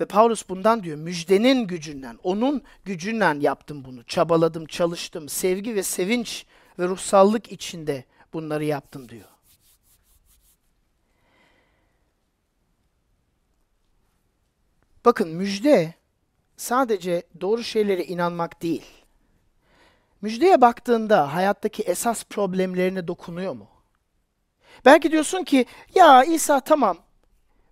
Ve 0.00 0.04
Paulus 0.04 0.48
bundan 0.48 0.82
diyor, 0.82 0.96
müjdenin 0.96 1.66
gücünden, 1.66 2.18
onun 2.22 2.62
gücünden 2.84 3.40
yaptım 3.40 3.84
bunu. 3.84 4.04
Çabaladım, 4.04 4.66
çalıştım. 4.66 5.28
Sevgi 5.28 5.74
ve 5.74 5.82
sevinç 5.82 6.46
ve 6.78 6.88
ruhsallık 6.88 7.52
içinde 7.52 8.04
bunları 8.32 8.64
yaptım 8.64 9.08
diyor. 9.08 9.28
Bakın 15.04 15.28
müjde 15.28 15.94
sadece 16.56 17.22
doğru 17.40 17.64
şeylere 17.64 18.04
inanmak 18.04 18.62
değil. 18.62 18.86
Müjdeye 20.22 20.60
baktığında 20.60 21.34
hayattaki 21.34 21.82
esas 21.82 22.24
problemlerine 22.24 23.08
dokunuyor 23.08 23.52
mu? 23.52 23.68
Belki 24.84 25.12
diyorsun 25.12 25.44
ki 25.44 25.66
ya 25.94 26.24
İsa 26.24 26.60
tamam 26.60 26.98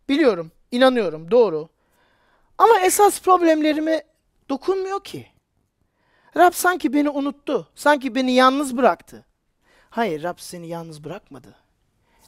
biliyorum, 0.08 0.52
inanıyorum, 0.70 1.30
doğru. 1.30 1.68
Ama 2.58 2.80
esas 2.80 3.22
problemlerime 3.22 4.04
dokunmuyor 4.48 5.04
ki. 5.04 5.26
Rab 6.36 6.52
sanki 6.52 6.92
beni 6.92 7.10
unuttu. 7.10 7.68
Sanki 7.74 8.14
beni 8.14 8.32
yalnız 8.32 8.76
bıraktı. 8.76 9.24
Hayır 9.90 10.22
Rab 10.22 10.38
seni 10.38 10.68
yalnız 10.68 11.04
bırakmadı. 11.04 11.56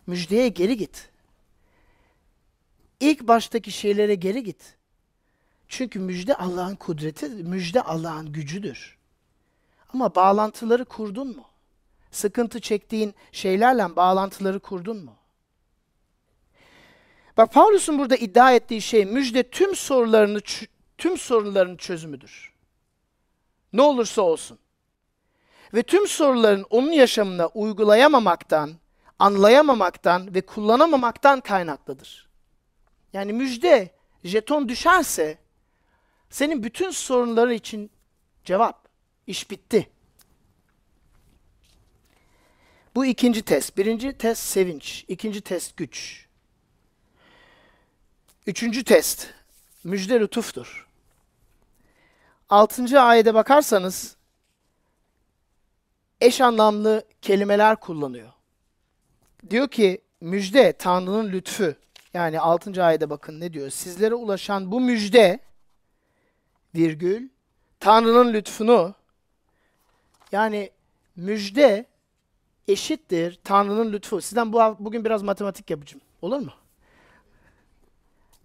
Müjdeye 0.07 0.49
geri 0.49 0.77
git. 0.77 1.11
İlk 3.01 3.29
baştaki 3.29 3.71
şeylere 3.73 4.15
geri 4.15 4.45
git. 4.45 4.77
Çünkü 5.69 5.99
müjde 5.99 6.35
Allah'ın 6.35 6.77
kudreti, 6.77 7.29
müjde 7.29 7.83
Allah'ın 7.83 8.33
gücüdür. 8.33 8.99
Ama 9.95 10.15
bağlantıları 10.15 10.85
kurdun 10.85 11.37
mu? 11.37 11.45
Sıkıntı 12.11 12.61
çektiğin 12.61 13.15
şeylerle 13.33 13.97
bağlantıları 13.97 14.61
kurdun 14.61 15.05
mu? 15.05 15.20
Bak 17.41 17.53
Paulus'un 17.53 17.99
burada 17.99 18.17
iddia 18.17 18.53
ettiği 18.53 18.83
şey 18.83 19.05
müjde 19.05 19.51
tüm 19.51 19.77
sorularını 19.77 20.41
tüm 20.99 21.19
sorunların 21.19 21.77
çözümüdür. 21.77 22.53
Ne 23.73 23.83
olursa 23.83 24.23
olsun. 24.23 24.59
Ve 25.75 25.83
tüm 25.83 26.09
soruların 26.09 26.67
onun 26.71 26.93
yaşamına 26.93 27.47
uygulayamamaktan, 27.47 28.73
anlayamamaktan 29.19 30.35
ve 30.35 30.41
kullanamamaktan 30.41 31.41
kaynaklıdır. 31.41 32.29
Yani 33.13 33.33
müjde 33.33 33.95
jeton 34.25 34.69
düşerse 34.69 35.39
senin 36.31 36.63
bütün 36.63 36.91
sorunları 36.91 37.55
için 37.55 37.91
cevap. 38.45 38.89
İş 39.27 39.51
bitti. 39.51 39.91
Bu 42.95 43.07
ikinci 43.07 43.43
test. 43.43 43.77
Birinci 43.77 44.13
test 44.13 44.43
sevinç. 44.43 45.05
ikinci 45.09 45.41
test 45.41 45.77
güç. 45.77 46.30
Üçüncü 48.47 48.85
test 48.85 49.29
müjde 49.85 50.21
lütuftur. 50.21 50.87
Altıncı 52.49 53.01
ayete 53.01 53.35
bakarsanız 53.35 54.17
eş 56.21 56.41
anlamlı 56.41 57.05
kelimeler 57.23 57.77
kullanıyor. 57.77 58.33
Diyor 59.51 59.69
ki 59.69 60.01
müjde 60.21 60.73
Tanrı'nın 60.73 61.33
lütfu. 61.33 61.75
Yani 62.15 62.41
6. 62.41 62.85
ayete 62.85 63.11
bakın 63.11 63.41
ne 63.41 63.53
diyor? 63.53 63.71
Sizlere 63.71 64.15
ulaşan 64.15 64.73
bu 64.73 64.81
müjde 64.81 65.41
virgül 66.75 67.29
Tanrı'nın 67.81 68.33
lütfunu 68.33 68.95
yani 70.33 70.71
müjde 71.17 71.87
eşittir 72.69 73.41
Tanrı'nın 73.45 73.93
lütfu. 73.93 74.21
Sizden 74.21 74.53
bu 74.53 74.77
bugün 74.79 75.05
biraz 75.05 75.23
matematik 75.23 75.71
yapacağım. 75.71 76.03
Olur 76.23 76.39
mu? 76.39 76.53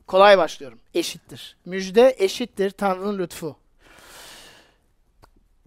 Kolay 0.08 0.38
başlıyorum. 0.38 0.80
Eşittir. 0.94 1.58
Müjde 1.66 2.16
eşittir 2.20 2.72
Tanrı'nın 2.72 3.20
lütfu. 3.20 3.56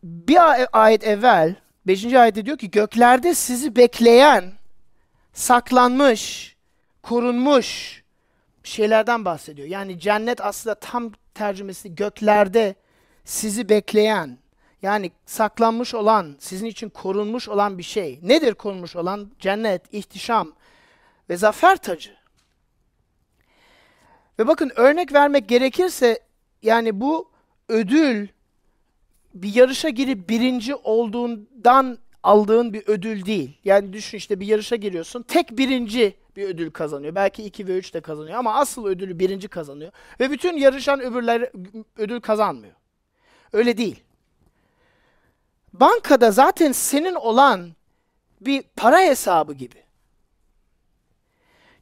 Bir 0.02 0.38
ayet 0.72 1.04
evvel 1.04 1.54
5. 1.86 2.04
ayette 2.04 2.46
diyor 2.46 2.58
ki 2.58 2.70
göklerde 2.70 3.34
sizi 3.34 3.76
bekleyen 3.76 4.52
saklanmış, 5.32 6.56
korunmuş 7.02 8.02
şeylerden 8.62 9.24
bahsediyor. 9.24 9.68
Yani 9.68 10.00
cennet 10.00 10.40
aslında 10.40 10.74
tam 10.74 11.12
tercümesi 11.34 11.94
göklerde 11.94 12.74
sizi 13.24 13.68
bekleyen, 13.68 14.38
yani 14.82 15.12
saklanmış 15.26 15.94
olan, 15.94 16.36
sizin 16.38 16.66
için 16.66 16.88
korunmuş 16.88 17.48
olan 17.48 17.78
bir 17.78 17.82
şey. 17.82 18.18
Nedir 18.22 18.54
korunmuş 18.54 18.96
olan? 18.96 19.30
Cennet, 19.38 19.94
ihtişam 19.94 20.52
ve 21.30 21.36
zafer 21.36 21.76
tacı. 21.76 22.18
Ve 24.38 24.46
bakın 24.46 24.72
örnek 24.76 25.12
vermek 25.12 25.48
gerekirse 25.48 26.20
yani 26.62 27.00
bu 27.00 27.30
ödül 27.68 28.28
bir 29.34 29.54
yarışa 29.54 29.88
girip 29.88 30.28
birinci 30.28 30.74
olduğundan 30.74 31.98
aldığın 32.22 32.72
bir 32.72 32.82
ödül 32.86 33.24
değil. 33.24 33.58
Yani 33.64 33.92
düşün 33.92 34.18
işte 34.18 34.40
bir 34.40 34.46
yarışa 34.46 34.76
giriyorsun. 34.76 35.22
Tek 35.22 35.58
birinci 35.58 36.16
bir 36.36 36.48
ödül 36.48 36.70
kazanıyor. 36.70 37.14
Belki 37.14 37.44
2 37.44 37.66
ve 37.66 37.78
3 37.78 37.94
de 37.94 38.00
kazanıyor 38.00 38.38
ama 38.38 38.54
asıl 38.54 38.86
ödülü 38.86 39.18
birinci 39.18 39.48
kazanıyor. 39.48 39.92
Ve 40.20 40.30
bütün 40.30 40.56
yarışan 40.56 41.00
öbürler 41.00 41.50
ödül 41.96 42.20
kazanmıyor. 42.20 42.74
Öyle 43.52 43.76
değil. 43.76 44.02
Bankada 45.72 46.30
zaten 46.30 46.72
senin 46.72 47.14
olan 47.14 47.70
bir 48.40 48.62
para 48.76 49.00
hesabı 49.00 49.54
gibi. 49.54 49.87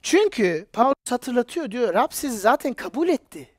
Çünkü 0.06 0.66
Paulus 0.72 1.10
hatırlatıyor 1.10 1.70
diyor 1.70 1.94
Rab 1.94 2.12
sizi 2.12 2.38
zaten 2.38 2.74
kabul 2.74 3.08
etti. 3.08 3.50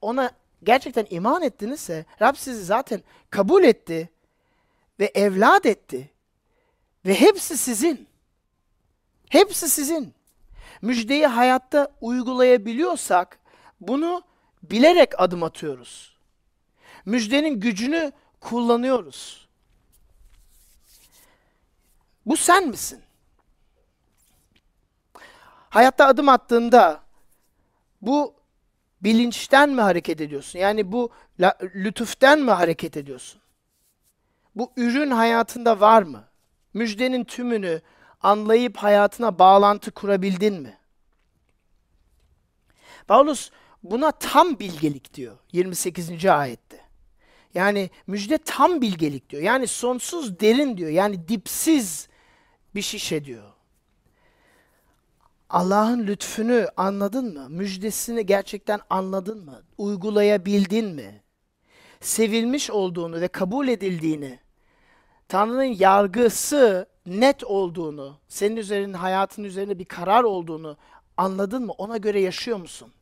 Ona 0.00 0.30
gerçekten 0.62 1.06
iman 1.10 1.42
ettinizse 1.42 2.04
Rab 2.22 2.36
sizi 2.36 2.64
zaten 2.64 3.02
kabul 3.30 3.64
etti 3.64 4.10
ve 5.00 5.12
evlat 5.14 5.66
etti. 5.66 6.10
Ve 7.06 7.20
hepsi 7.20 7.58
sizin. 7.58 8.08
Hepsi 9.28 9.68
sizin. 9.68 10.14
Müjdeyi 10.82 11.26
hayatta 11.26 11.92
uygulayabiliyorsak 12.00 13.38
bunu 13.80 14.22
bilerek 14.62 15.20
adım 15.20 15.42
atıyoruz. 15.42 16.16
Müjdenin 17.04 17.60
gücünü 17.60 18.12
kullanıyoruz. 18.40 19.48
Bu 22.26 22.36
sen 22.36 22.68
misin? 22.68 23.05
Hayatta 25.76 26.06
adım 26.06 26.28
attığında 26.28 27.02
bu 28.02 28.34
bilinçten 29.00 29.70
mi 29.70 29.80
hareket 29.80 30.20
ediyorsun? 30.20 30.58
Yani 30.58 30.92
bu 30.92 31.10
lütuften 31.74 32.40
mi 32.40 32.50
hareket 32.50 32.96
ediyorsun? 32.96 33.40
Bu 34.54 34.72
ürün 34.76 35.10
hayatında 35.10 35.80
var 35.80 36.02
mı? 36.02 36.24
Müjdenin 36.74 37.24
tümünü 37.24 37.82
anlayıp 38.20 38.76
hayatına 38.76 39.38
bağlantı 39.38 39.90
kurabildin 39.90 40.62
mi? 40.62 40.78
Paulus 43.06 43.50
buna 43.82 44.12
tam 44.12 44.58
bilgelik 44.58 45.14
diyor 45.14 45.38
28. 45.52 46.26
ayette. 46.26 46.80
Yani 47.54 47.90
müjde 48.06 48.38
tam 48.38 48.80
bilgelik 48.80 49.30
diyor. 49.30 49.42
Yani 49.42 49.66
sonsuz 49.66 50.40
derin 50.40 50.76
diyor. 50.76 50.90
Yani 50.90 51.28
dipsiz 51.28 52.08
bir 52.74 52.82
şişe 52.82 53.24
diyor. 53.24 53.55
Allah'ın 55.50 56.06
lütfunu 56.06 56.66
anladın 56.76 57.34
mı? 57.38 57.48
Müjdesini 57.48 58.26
gerçekten 58.26 58.80
anladın 58.90 59.44
mı? 59.44 59.62
Uygulayabildin 59.78 60.94
mi? 60.94 61.22
Sevilmiş 62.00 62.70
olduğunu 62.70 63.20
ve 63.20 63.28
kabul 63.28 63.68
edildiğini, 63.68 64.38
Tanrı'nın 65.28 65.62
yargısı 65.64 66.86
net 67.06 67.44
olduğunu, 67.44 68.18
senin 68.28 68.56
üzerinin 68.56 68.92
hayatın 68.92 69.44
üzerinde 69.44 69.78
bir 69.78 69.84
karar 69.84 70.22
olduğunu 70.24 70.76
anladın 71.16 71.66
mı? 71.66 71.72
Ona 71.72 71.96
göre 71.96 72.20
yaşıyor 72.20 72.58
musun? 72.58 72.92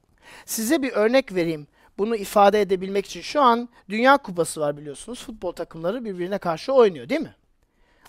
Size 0.46 0.82
bir 0.82 0.92
örnek 0.92 1.34
vereyim. 1.34 1.66
Bunu 1.98 2.16
ifade 2.16 2.60
edebilmek 2.60 3.06
için 3.06 3.20
şu 3.20 3.42
an 3.42 3.68
Dünya 3.88 4.16
Kupası 4.16 4.60
var 4.60 4.76
biliyorsunuz. 4.76 5.24
Futbol 5.24 5.52
takımları 5.52 6.04
birbirine 6.04 6.38
karşı 6.38 6.72
oynuyor 6.72 7.08
değil 7.08 7.20
mi? 7.20 7.34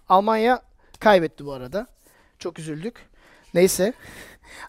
Almanya 0.10 0.62
kaybetti 1.00 1.46
bu 1.46 1.54
arada. 1.54 1.88
Çok 2.40 2.60
üzüldük. 2.60 3.10
Neyse. 3.56 3.94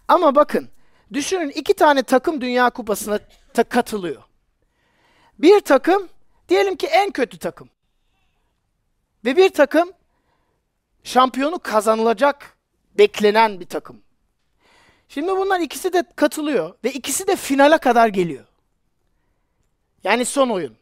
Ama 0.09 0.35
bakın 0.35 0.69
düşünün 1.13 1.51
iki 1.51 1.75
tane 1.75 2.03
takım 2.03 2.41
Dünya 2.41 2.71
Kupası'na 2.71 3.19
ta- 3.55 3.65
katılıyor. 3.65 4.23
Bir 5.39 5.61
takım 5.61 6.09
diyelim 6.49 6.77
ki 6.77 6.87
en 6.87 7.11
kötü 7.11 7.39
takım. 7.39 7.71
Ve 9.25 9.37
bir 9.37 9.49
takım 9.49 9.93
şampiyonu 11.05 11.59
kazanılacak 11.59 12.57
beklenen 12.99 13.61
bir 13.61 13.67
takım. 13.67 14.03
Şimdi 15.09 15.29
bunlar 15.29 15.61
ikisi 15.61 15.93
de 15.93 16.05
katılıyor 16.17 16.75
ve 16.85 16.93
ikisi 16.93 17.27
de 17.27 17.37
finale 17.37 17.79
kadar 17.79 18.09
geliyor. 18.09 18.45
Yani 20.05 20.25
son 20.25 20.49
oyun. 20.49 20.77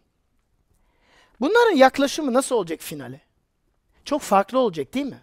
Bunların 1.41 1.76
yaklaşımı 1.76 2.33
nasıl 2.33 2.55
olacak 2.55 2.81
finale? 2.81 3.20
Çok 4.05 4.22
farklı 4.22 4.59
olacak 4.59 4.95
değil 4.95 5.07
mi? 5.07 5.20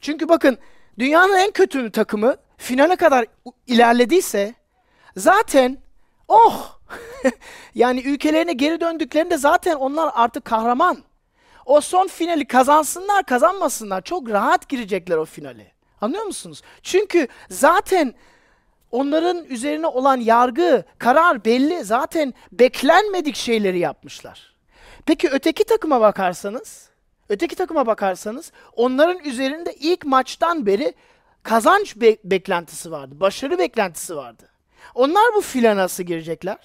Çünkü 0.00 0.28
bakın 0.28 0.58
dünyanın 0.98 1.36
en 1.36 1.50
kötü 1.50 1.90
takımı 1.90 2.36
finale 2.56 2.96
kadar 2.96 3.26
ilerlediyse 3.66 4.54
zaten 5.16 5.78
oh 6.28 6.78
yani 7.74 8.00
ülkelerine 8.00 8.52
geri 8.52 8.80
döndüklerinde 8.80 9.36
zaten 9.36 9.74
onlar 9.76 10.10
artık 10.14 10.44
kahraman. 10.44 10.98
O 11.66 11.80
son 11.80 12.06
finali 12.06 12.46
kazansınlar 12.46 13.24
kazanmasınlar 13.24 14.02
çok 14.02 14.30
rahat 14.30 14.68
girecekler 14.68 15.16
o 15.16 15.24
finale. 15.24 15.72
Anlıyor 16.00 16.24
musunuz? 16.24 16.62
Çünkü 16.82 17.28
zaten 17.50 18.14
onların 18.90 19.44
üzerine 19.44 19.86
olan 19.86 20.16
yargı, 20.16 20.84
karar 20.98 21.44
belli. 21.44 21.84
Zaten 21.84 22.34
beklenmedik 22.52 23.36
şeyleri 23.36 23.78
yapmışlar. 23.78 24.54
Peki 25.06 25.28
öteki 25.28 25.64
takıma 25.64 26.00
bakarsanız, 26.00 26.88
öteki 27.28 27.56
takıma 27.56 27.86
bakarsanız 27.86 28.52
onların 28.76 29.18
üzerinde 29.24 29.74
ilk 29.74 30.04
maçtan 30.04 30.66
beri 30.66 30.94
kazanç 31.42 31.96
be- 31.96 32.18
beklentisi 32.24 32.90
vardı, 32.90 33.20
başarı 33.20 33.58
beklentisi 33.58 34.16
vardı. 34.16 34.48
Onlar 34.94 35.34
bu 35.34 35.40
file 35.40 35.76
nasıl 35.76 36.02
girecekler? 36.02 36.58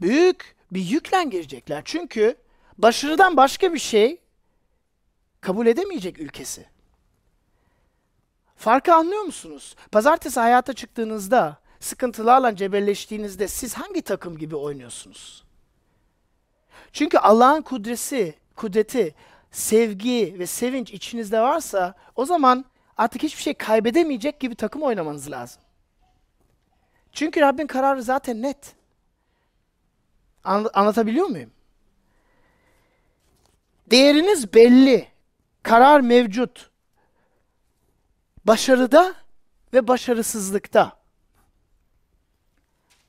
Büyük 0.00 0.56
bir 0.72 0.80
yüklen 0.80 1.30
girecekler. 1.30 1.82
Çünkü 1.84 2.36
başarıdan 2.78 3.36
başka 3.36 3.74
bir 3.74 3.78
şey 3.78 4.20
kabul 5.40 5.66
edemeyecek 5.66 6.18
ülkesi. 6.18 6.66
Farkı 8.56 8.94
anlıyor 8.94 9.22
musunuz? 9.22 9.76
Pazartesi 9.92 10.40
hayata 10.40 10.72
çıktığınızda, 10.72 11.60
sıkıntılarla 11.80 12.56
cebelleştiğinizde 12.56 13.48
siz 13.48 13.74
hangi 13.74 14.02
takım 14.02 14.38
gibi 14.38 14.56
oynuyorsunuz? 14.56 15.44
Çünkü 16.92 17.18
Allah'ın 17.18 17.62
kudresi, 17.62 18.34
kudreti, 18.56 19.14
sevgi 19.50 20.36
ve 20.38 20.46
sevinç 20.46 20.92
içinizde 20.92 21.40
varsa 21.40 21.94
o 22.16 22.24
zaman 22.24 22.64
artık 22.96 23.22
hiçbir 23.22 23.42
şey 23.42 23.54
kaybedemeyecek 23.54 24.40
gibi 24.40 24.54
takım 24.54 24.82
oynamanız 24.82 25.30
lazım. 25.30 25.62
Çünkü 27.12 27.40
Rabbin 27.40 27.66
kararı 27.66 28.02
zaten 28.02 28.42
net. 28.42 28.74
Anla- 30.44 30.70
anlatabiliyor 30.74 31.26
muyum? 31.26 31.50
Değeriniz 33.90 34.54
belli. 34.54 35.08
Karar 35.62 36.00
mevcut. 36.00 36.70
Başarıda 38.44 39.14
ve 39.72 39.88
başarısızlıkta. 39.88 40.98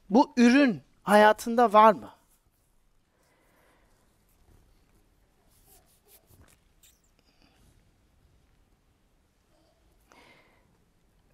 Bu 0.10 0.34
ürün 0.38 0.82
hayatında 1.04 1.74
var 1.74 1.94
mı? 1.94 2.18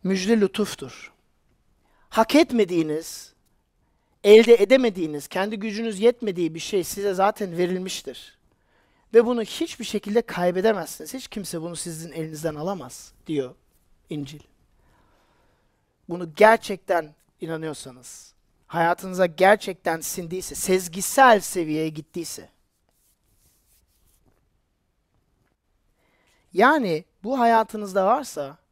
Müjde 0.05 0.41
lütuftur. 0.41 1.13
Hak 2.09 2.35
etmediğiniz, 2.35 3.33
elde 4.23 4.53
edemediğiniz, 4.53 5.27
kendi 5.27 5.59
gücünüz 5.59 5.99
yetmediği 5.99 6.55
bir 6.55 6.59
şey 6.59 6.83
size 6.83 7.13
zaten 7.13 7.57
verilmiştir. 7.57 8.37
Ve 9.13 9.25
bunu 9.25 9.41
hiçbir 9.41 9.85
şekilde 9.85 10.21
kaybedemezsiniz. 10.21 11.13
Hiç 11.13 11.27
kimse 11.27 11.61
bunu 11.61 11.75
sizin 11.75 12.11
elinizden 12.11 12.55
alamaz 12.55 13.13
diyor 13.27 13.55
İncil. 14.09 14.39
Bunu 16.09 16.33
gerçekten 16.35 17.15
inanıyorsanız, 17.41 18.33
hayatınıza 18.67 19.25
gerçekten 19.25 20.01
sindiyse, 20.01 20.55
sezgisel 20.55 21.39
seviyeye 21.39 21.89
gittiyse. 21.89 22.49
Yani 26.53 27.05
bu 27.23 27.39
hayatınızda 27.39 28.05
varsa 28.05 28.64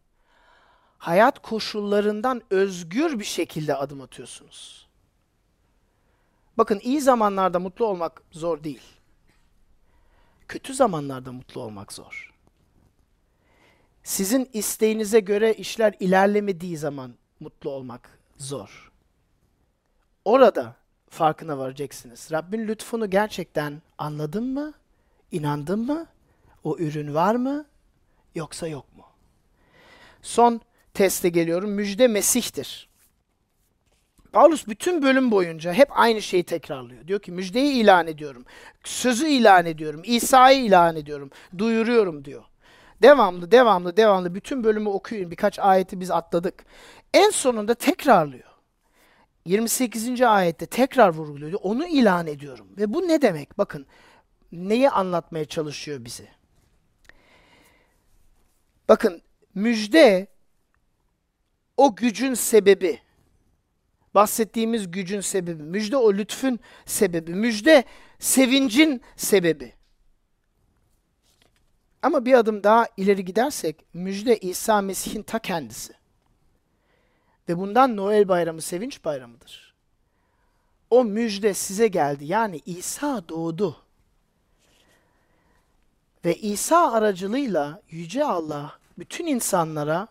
hayat 1.04 1.41
koşullarından 1.41 2.41
özgür 2.49 3.20
bir 3.20 3.26
şekilde 3.26 3.76
adım 3.76 4.01
atıyorsunuz. 4.01 4.88
Bakın 6.58 6.80
iyi 6.84 7.01
zamanlarda 7.01 7.60
mutlu 7.60 7.86
olmak 7.86 8.22
zor 8.32 8.64
değil. 8.64 8.82
Kötü 10.47 10.74
zamanlarda 10.74 11.32
mutlu 11.32 11.62
olmak 11.62 11.93
zor. 11.93 12.34
Sizin 14.04 14.49
isteğinize 14.54 15.20
göre 15.20 15.54
işler 15.54 15.95
ilerlemediği 15.99 16.78
zaman 16.78 17.14
mutlu 17.39 17.70
olmak 17.70 18.20
zor. 18.38 18.91
Orada 20.26 20.76
farkına 21.10 21.58
varacaksınız. 21.58 22.30
Rabbin 22.32 22.68
lütfunu 22.68 23.10
gerçekten 23.10 23.82
anladın 23.97 24.54
mı? 24.54 24.74
İnandın 25.32 25.80
mı? 25.80 26.08
O 26.64 26.78
ürün 26.78 27.14
var 27.14 27.36
mı? 27.36 27.66
Yoksa 28.36 28.68
yok 28.68 28.97
mu? 28.97 29.06
Son 30.22 30.62
teste 30.94 31.30
geliyorum. 31.30 31.70
Müjde 31.70 32.08
Mesih'tir. 32.08 32.89
Paulus 34.34 34.68
bütün 34.68 35.02
bölüm 35.02 35.32
boyunca 35.32 35.74
hep 35.74 35.89
aynı 35.91 36.22
şeyi 36.22 36.44
tekrarlıyor. 36.44 37.08
Diyor 37.08 37.20
ki 37.20 37.32
müjdeyi 37.32 37.74
ilan 37.74 38.08
ediyorum. 38.08 38.46
Sözü 38.84 39.28
ilan 39.28 39.66
ediyorum. 39.66 40.02
İsa'yı 40.04 40.64
ilan 40.64 40.96
ediyorum. 40.96 41.30
Duyuruyorum 41.58 42.26
diyor. 42.26 42.44
Devamlı, 43.02 43.52
devamlı, 43.52 43.98
devamlı 43.98 44.36
bütün 44.36 44.64
bölümü 44.64 44.89
okuyun. 44.89 45.32
Birkaç 45.32 45.60
ayeti 45.60 46.00
biz 46.00 46.12
atladık. 46.12 46.66
En 47.14 47.30
sonunda 47.30 47.74
tekrarlıyor. 47.74 48.54
28. 49.46 50.22
ayette 50.22 50.66
tekrar 50.66 51.10
vurguluyor. 51.10 51.52
Diyor, 51.52 51.62
Onu 51.64 51.88
ilan 51.88 52.28
ediyorum. 52.28 52.68
Ve 52.78 52.94
bu 52.94 53.08
ne 53.08 53.22
demek? 53.22 53.58
Bakın 53.58 53.86
neyi 54.52 54.89
anlatmaya 54.89 55.46
çalışıyor 55.46 56.06
bize? 56.06 56.28
Bakın 58.89 59.22
müjde 59.56 60.28
o 61.78 61.96
gücün 61.96 62.34
sebebi. 62.34 63.00
Bahsettiğimiz 64.16 64.92
gücün 64.92 65.22
sebebi. 65.22 65.64
Müjde 65.64 65.98
o 65.98 66.14
lütfün 66.14 66.60
sebebi. 66.86 67.34
Müjde 67.34 67.84
sevincin 68.20 69.02
sebebi. 69.16 69.74
Ama 72.02 72.26
bir 72.26 72.34
adım 72.34 72.64
daha 72.64 72.88
ileri 72.98 73.26
gidersek 73.26 73.86
müjde 73.94 74.38
İsa 74.38 74.82
Mesih'in 74.82 75.24
ta 75.24 75.40
kendisi. 75.40 75.94
Ve 77.50 77.58
bundan 77.58 77.98
Noel 77.98 78.28
bayramı 78.28 78.62
sevinç 78.62 79.06
bayramıdır. 79.06 79.74
O 80.90 81.04
müjde 81.04 81.54
size 81.54 81.88
geldi. 81.88 82.26
Yani 82.26 82.62
İsa 82.66 83.30
doğdu. 83.30 83.78
Ve 86.26 86.36
İsa 86.36 86.92
aracılığıyla 86.92 87.82
Yüce 87.90 88.26
Allah 88.26 88.80
bütün 88.98 89.26
insanlara 89.26 90.08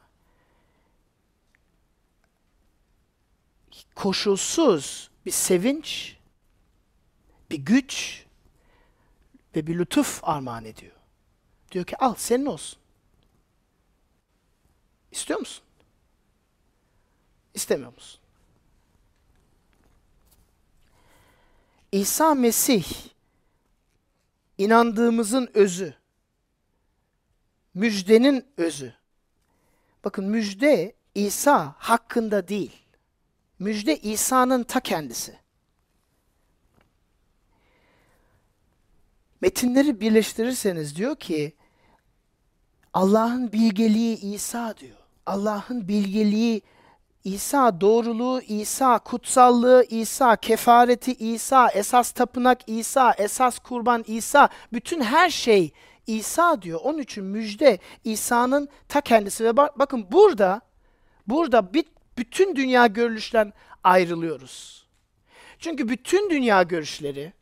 koşulsuz 3.95 5.11
bir 5.27 5.31
sevinç, 5.31 6.17
bir 7.51 7.59
güç 7.59 8.25
ve 9.57 9.67
bir 9.67 9.79
lütuf 9.79 10.21
armağan 10.23 10.65
ediyor. 10.65 10.97
Diyor 11.73 11.85
ki 11.85 11.97
al 11.97 12.15
senin 12.15 12.47
olsun. 12.47 12.79
İstiyor 15.11 15.41
musun? 15.41 15.65
İstemiyor 17.55 17.93
musun? 17.93 18.21
İsa 21.93 22.35
Mesih 22.35 22.85
inandığımızın 24.59 25.51
özü. 25.55 25.95
Müjdenin 27.75 28.47
özü. 28.57 28.95
Bakın 30.05 30.25
müjde 30.25 30.95
İsa 31.15 31.75
hakkında 31.79 32.49
değil. 32.49 32.82
Müjde 33.63 33.97
İsa'nın 33.97 34.63
ta 34.63 34.81
kendisi. 34.81 35.39
Metinleri 39.41 40.01
birleştirirseniz 40.01 40.97
diyor 40.97 41.17
ki 41.17 41.53
Allah'ın 42.93 43.53
bilgeliği 43.53 44.21
İsa 44.21 44.77
diyor. 44.77 44.97
Allah'ın 45.27 45.89
bilgeliği 45.89 46.63
İsa, 47.25 47.81
doğruluğu 47.81 48.43
İsa, 48.43 48.99
kutsallığı 48.99 49.85
İsa, 49.91 50.37
kefareti 50.37 51.15
İsa, 51.15 51.69
esas 51.69 52.11
tapınak 52.11 52.69
İsa, 52.69 53.13
esas 53.19 53.59
kurban 53.59 54.05
İsa, 54.07 54.49
bütün 54.73 55.01
her 55.01 55.31
şey 55.31 55.73
İsa 56.07 56.63
diyor. 56.63 56.81
Onun 56.83 56.99
için 56.99 57.25
müjde 57.25 57.79
İsa'nın 58.05 58.69
ta 58.89 59.01
kendisi 59.01 59.45
ve 59.45 59.57
bak, 59.57 59.79
bakın 59.79 60.07
burada 60.13 60.61
burada 61.27 61.75
bir, 61.75 61.85
bütün 62.19 62.57
dünya 62.57 62.87
görüşten 62.87 63.53
ayrılıyoruz. 63.85 64.87
Çünkü 65.59 65.89
bütün 65.89 66.31
dünya 66.31 66.63
görüşleri 66.63 67.33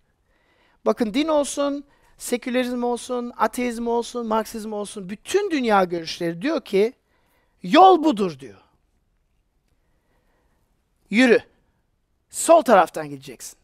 bakın 0.86 1.14
din 1.14 1.28
olsun, 1.28 1.84
sekülerizm 2.18 2.82
olsun, 2.82 3.32
ateizm 3.36 3.86
olsun, 3.86 4.26
marksizm 4.26 4.72
olsun 4.72 5.08
bütün 5.10 5.50
dünya 5.50 5.84
görüşleri 5.84 6.42
diyor 6.42 6.64
ki 6.64 6.92
yol 7.62 8.04
budur 8.04 8.38
diyor. 8.38 8.60
Yürü. 11.10 11.40
Sol 12.30 12.62
taraftan 12.62 13.08
gideceksin. 13.08 13.58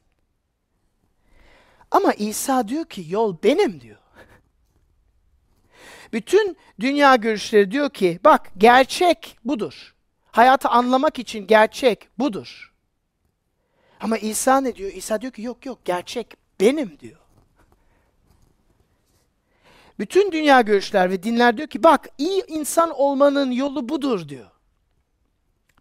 Ama 1.91 2.13
İsa 2.13 2.69
diyor 2.69 2.85
ki 2.85 3.05
yol 3.09 3.37
benim 3.43 3.81
diyor. 3.81 3.99
Bütün 6.13 6.57
dünya 6.81 7.17
görüşleri 7.17 7.71
diyor 7.71 7.91
ki 7.91 8.21
bak 8.25 8.51
gerçek 8.59 9.39
budur. 9.45 9.96
Hayatı 10.37 10.69
anlamak 10.69 11.19
için 11.19 11.47
gerçek 11.47 12.09
budur. 12.19 12.73
Ama 14.01 14.19
İsa 14.19 14.61
ne 14.61 14.77
diyor? 14.77 14.93
İsa 14.93 15.21
diyor 15.21 15.33
ki 15.33 15.43
yok 15.43 15.67
yok 15.67 15.85
gerçek 15.85 16.35
benim 16.61 16.99
diyor. 17.01 17.21
Bütün 19.99 20.33
dünya 20.33 20.61
görüşler 20.61 21.11
ve 21.11 21.23
dinler 21.23 21.57
diyor 21.57 21.69
ki 21.69 21.83
bak 21.83 22.09
iyi 22.19 22.45
insan 22.49 22.91
olmanın 22.91 23.51
yolu 23.51 23.89
budur 23.89 24.29
diyor. 24.29 24.51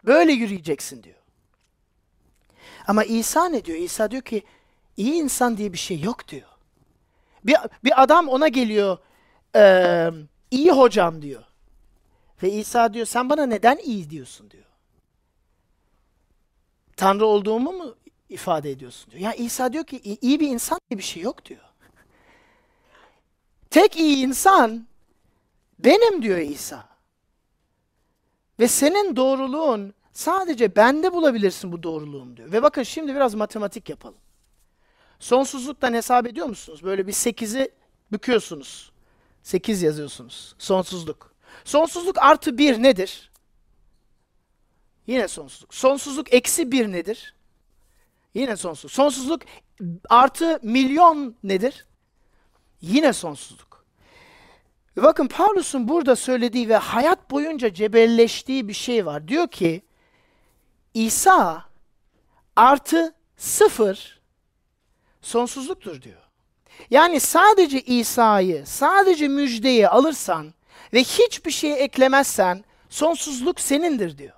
Böyle 0.05 0.31
yürüyeceksin 0.31 1.03
diyor. 1.03 1.21
Ama 2.87 3.03
İsa 3.03 3.49
ne 3.49 3.65
diyor? 3.65 3.77
İsa 3.77 4.11
diyor 4.11 4.23
ki 4.23 4.43
iyi 4.97 5.13
insan 5.13 5.57
diye 5.57 5.73
bir 5.73 5.77
şey 5.77 5.99
yok 5.99 6.27
diyor. 6.27 6.49
Bir, 7.43 7.55
bir 7.83 8.03
adam 8.03 8.27
ona 8.27 8.47
geliyor 8.47 8.97
eee 9.55 10.11
iyi 10.51 10.71
hocam 10.71 11.21
diyor. 11.21 11.43
Ve 12.45 12.51
İsa 12.51 12.93
diyor 12.93 13.05
sen 13.05 13.29
bana 13.29 13.45
neden 13.45 13.77
iyi 13.77 14.09
diyorsun 14.09 14.51
diyor. 14.51 14.65
Tanrı 16.97 17.25
olduğumu 17.25 17.71
mu 17.73 17.95
ifade 18.29 18.71
ediyorsun 18.71 19.11
diyor. 19.11 19.21
Ya 19.21 19.33
İsa 19.33 19.73
diyor 19.73 19.83
ki 19.83 20.17
iyi 20.21 20.39
bir 20.39 20.49
insan 20.49 20.79
diye 20.89 20.97
bir 20.97 21.03
şey 21.03 21.23
yok 21.23 21.45
diyor. 21.45 21.61
Tek 23.69 23.95
iyi 23.97 24.17
insan 24.17 24.87
benim 25.79 26.21
diyor 26.21 26.37
İsa. 26.37 26.89
Ve 28.59 28.67
senin 28.67 29.15
doğruluğun 29.15 29.93
sadece 30.13 30.75
bende 30.75 31.13
bulabilirsin 31.13 31.71
bu 31.71 31.83
doğruluğum 31.83 32.37
diyor. 32.37 32.51
Ve 32.51 32.63
bakın 32.63 32.83
şimdi 32.83 33.15
biraz 33.15 33.35
matematik 33.35 33.89
yapalım. 33.89 34.19
Sonsuzluktan 35.19 35.93
hesap 35.93 36.27
ediyor 36.27 36.47
musunuz? 36.47 36.83
Böyle 36.83 37.07
bir 37.07 37.13
8'i 37.13 37.71
büküyorsunuz. 38.11 38.91
8 39.43 39.81
yazıyorsunuz. 39.81 40.55
Sonsuzluk. 40.57 41.34
Sonsuzluk 41.65 42.17
artı 42.17 42.57
1 42.57 42.83
nedir? 42.83 43.31
Yine 45.07 45.27
sonsuzluk. 45.27 45.73
Sonsuzluk 45.73 46.33
eksi 46.33 46.71
1 46.71 46.91
nedir? 46.91 47.35
Yine 48.33 48.55
sonsuzluk. 48.55 48.91
Sonsuzluk 48.91 49.41
artı 50.09 50.59
milyon 50.63 51.35
nedir? 51.43 51.85
Yine 52.81 53.13
sonsuzluk. 53.13 53.85
Bakın 54.97 55.27
Paulus'un 55.27 55.87
burada 55.87 56.15
söylediği 56.15 56.69
ve 56.69 56.75
hayat 56.75 57.31
boyunca 57.31 57.73
cebelleştiği 57.73 58.67
bir 58.67 58.73
şey 58.73 59.05
var. 59.05 59.27
Diyor 59.27 59.47
ki 59.47 59.81
İsa 60.93 61.65
artı 62.55 63.15
sıfır 63.37 64.21
sonsuzluktur 65.21 66.01
diyor. 66.01 66.21
Yani 66.89 67.19
sadece 67.19 67.81
İsa'yı, 67.81 68.65
sadece 68.65 69.27
müjdeyi 69.27 69.87
alırsan 69.89 70.53
ve 70.93 71.03
hiçbir 71.03 71.51
şey 71.51 71.83
eklemezsen 71.83 72.63
sonsuzluk 72.89 73.59
senindir 73.59 74.17
diyor. 74.17 74.33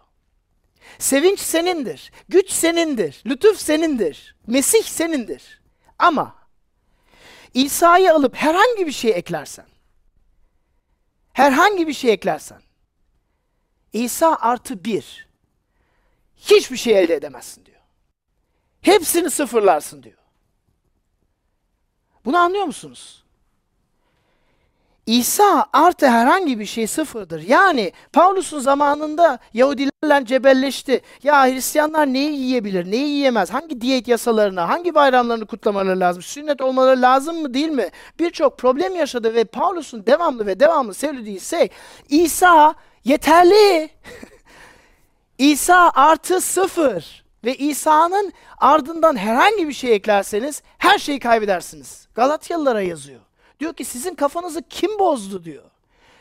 Sevinç 0.99 1.39
senindir, 1.39 2.11
güç 2.29 2.49
senindir, 2.49 3.23
lütuf 3.25 3.59
senindir, 3.59 4.35
Mesih 4.47 4.83
senindir. 4.83 5.61
Ama 5.99 6.35
İsa'yı 7.53 8.13
alıp 8.13 8.35
herhangi 8.35 8.87
bir 8.87 8.91
şey 8.91 9.11
eklersen, 9.11 9.65
herhangi 11.33 11.87
bir 11.87 11.93
şey 11.93 12.13
eklersen, 12.13 12.61
İsa 13.93 14.35
artı 14.35 14.85
bir, 14.85 15.27
hiçbir 16.37 16.77
şey 16.77 16.99
elde 16.99 17.15
edemezsin 17.15 17.65
diyor. 17.65 17.81
Hepsini 18.81 19.29
sıfırlarsın 19.29 20.03
diyor. 20.03 20.17
Bunu 22.25 22.37
anlıyor 22.37 22.65
musunuz? 22.65 23.23
İsa 25.07 25.65
artı 25.73 26.07
herhangi 26.07 26.59
bir 26.59 26.65
şey 26.65 26.87
sıfırdır. 26.87 27.41
Yani 27.41 27.91
Paulus'un 28.13 28.59
zamanında 28.59 29.39
Yahudilerle 29.53 30.25
cebelleşti. 30.25 31.01
Ya 31.23 31.45
Hristiyanlar 31.45 32.07
neyi 32.07 32.31
yiyebilir, 32.31 32.91
neyi 32.91 33.07
yiyemez, 33.09 33.53
hangi 33.53 33.81
diyet 33.81 34.07
yasalarını, 34.07 34.59
hangi 34.59 34.95
bayramlarını 34.95 35.45
kutlamaları 35.45 35.99
lazım, 35.99 36.21
sünnet 36.21 36.61
olmaları 36.61 37.01
lazım 37.01 37.41
mı 37.41 37.53
değil 37.53 37.69
mi? 37.69 37.89
Birçok 38.19 38.57
problem 38.57 38.95
yaşadı 38.95 39.33
ve 39.33 39.43
Paulus'un 39.43 40.05
devamlı 40.05 40.45
ve 40.45 40.59
devamlı 40.59 40.93
söylediği 40.93 41.39
şey 41.39 41.69
İsa 42.09 42.75
yeterli. 43.03 43.89
İsa 45.37 45.91
artı 45.95 46.41
sıfır 46.41 47.25
ve 47.45 47.55
İsa'nın 47.55 48.33
ardından 48.57 49.15
herhangi 49.15 49.67
bir 49.67 49.73
şey 49.73 49.95
eklerseniz 49.95 50.61
her 50.77 50.99
şeyi 50.99 51.19
kaybedersiniz. 51.19 52.07
Galatyalılara 52.15 52.81
yazıyor. 52.81 53.26
Diyor 53.59 53.73
ki 53.73 53.85
sizin 53.85 54.15
kafanızı 54.15 54.61
kim 54.69 54.99
bozdu 54.99 55.43
diyor. 55.43 55.63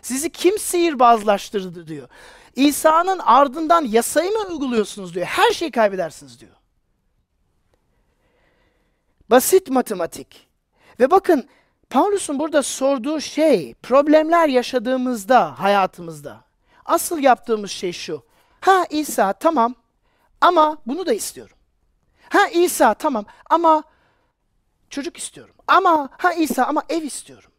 Sizi 0.02 0.30
kim 0.30 0.58
sihirbazlaştırdı 0.58 1.86
diyor. 1.86 2.08
İsa'nın 2.56 3.18
ardından 3.18 3.84
yasayı 3.84 4.30
mı 4.30 4.38
uyguluyorsunuz 4.50 5.14
diyor. 5.14 5.26
Her 5.26 5.50
şeyi 5.50 5.70
kaybedersiniz 5.70 6.40
diyor. 6.40 6.52
Basit 9.30 9.70
matematik. 9.70 10.46
Ve 11.00 11.10
bakın 11.10 11.48
Paulus'un 11.90 12.38
burada 12.38 12.62
sorduğu 12.62 13.20
şey 13.20 13.74
problemler 13.74 14.48
yaşadığımızda 14.48 15.60
hayatımızda 15.60 16.40
asıl 16.84 17.18
yaptığımız 17.18 17.70
şey 17.70 17.92
şu. 17.92 18.22
Ha 18.60 18.84
İsa 18.90 19.32
tamam 19.32 19.74
ama 20.40 20.78
bunu 20.86 21.06
da 21.06 21.12
istiyorum. 21.12 21.56
Ha 22.28 22.48
İsa 22.48 22.94
tamam 22.94 23.24
ama 23.50 23.82
çocuk 24.90 25.16
istiyorum. 25.16 25.54
Ama 25.66 26.08
ha 26.18 26.32
İsa 26.32 26.64
ama 26.64 26.82
ev 26.88 27.02
istiyorum. 27.02 27.50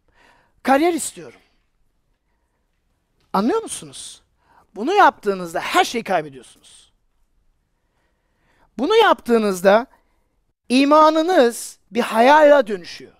Kariyer 0.63 0.93
istiyorum. 0.93 1.39
Anlıyor 3.33 3.61
musunuz? 3.61 4.21
Bunu 4.75 4.93
yaptığınızda 4.93 5.59
her 5.59 5.85
şeyi 5.85 6.03
kaybediyorsunuz. 6.03 6.91
Bunu 8.77 8.95
yaptığınızda 8.95 9.87
imanınız 10.69 11.79
bir 11.91 12.01
hayale 12.01 12.67
dönüşüyor. 12.67 13.13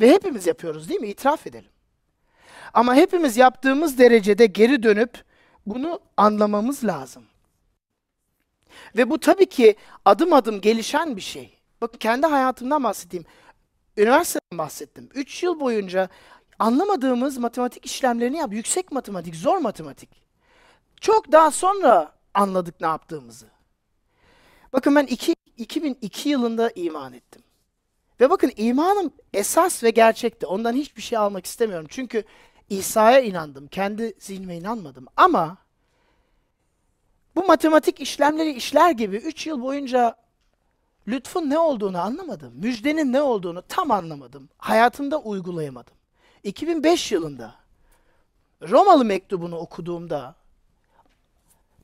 Ve 0.00 0.10
hepimiz 0.10 0.46
yapıyoruz 0.46 0.88
değil 0.88 1.00
mi? 1.00 1.08
İtiraf 1.08 1.46
edelim. 1.46 1.70
Ama 2.74 2.94
hepimiz 2.94 3.36
yaptığımız 3.36 3.98
derecede 3.98 4.46
geri 4.46 4.82
dönüp 4.82 5.24
bunu 5.66 6.00
anlamamız 6.16 6.84
lazım. 6.84 7.26
Ve 8.96 9.10
bu 9.10 9.20
tabii 9.20 9.48
ki 9.48 9.76
adım 10.04 10.32
adım 10.32 10.60
gelişen 10.60 11.16
bir 11.16 11.20
şey. 11.20 11.57
Bakın 11.80 11.98
kendi 11.98 12.26
hayatımdan 12.26 12.84
bahsedeyim. 12.84 13.26
Üniversiteden 13.96 14.58
bahsettim. 14.58 15.08
3 15.14 15.42
yıl 15.42 15.60
boyunca 15.60 16.08
anlamadığımız 16.58 17.38
matematik 17.38 17.86
işlemlerini 17.86 18.36
yap. 18.36 18.52
Yüksek 18.52 18.92
matematik, 18.92 19.36
zor 19.36 19.58
matematik. 19.58 20.10
Çok 21.00 21.32
daha 21.32 21.50
sonra 21.50 22.12
anladık 22.34 22.80
ne 22.80 22.86
yaptığımızı. 22.86 23.46
Bakın 24.72 24.94
ben 24.96 25.06
iki, 25.06 25.34
2002 25.56 26.28
yılında 26.28 26.70
iman 26.70 27.12
ettim. 27.12 27.42
Ve 28.20 28.30
bakın 28.30 28.52
imanım 28.56 29.12
esas 29.34 29.84
ve 29.84 29.90
gerçekti. 29.90 30.46
Ondan 30.46 30.72
hiçbir 30.72 31.02
şey 31.02 31.18
almak 31.18 31.46
istemiyorum. 31.46 31.86
Çünkü 31.90 32.24
İsa'ya 32.68 33.20
inandım. 33.20 33.66
Kendi 33.66 34.14
zihnime 34.18 34.56
inanmadım. 34.56 35.06
Ama 35.16 35.56
bu 37.36 37.46
matematik 37.46 38.00
işlemleri 38.00 38.52
işler 38.52 38.90
gibi 38.90 39.16
3 39.16 39.46
yıl 39.46 39.62
boyunca 39.62 40.14
lütfun 41.08 41.50
ne 41.50 41.58
olduğunu 41.58 41.98
anlamadım. 42.00 42.52
Müjdenin 42.56 43.12
ne 43.12 43.22
olduğunu 43.22 43.62
tam 43.68 43.90
anlamadım. 43.90 44.48
Hayatımda 44.58 45.18
uygulayamadım. 45.18 45.94
2005 46.44 47.12
yılında 47.12 47.54
Romalı 48.62 49.04
mektubunu 49.04 49.56
okuduğumda 49.56 50.34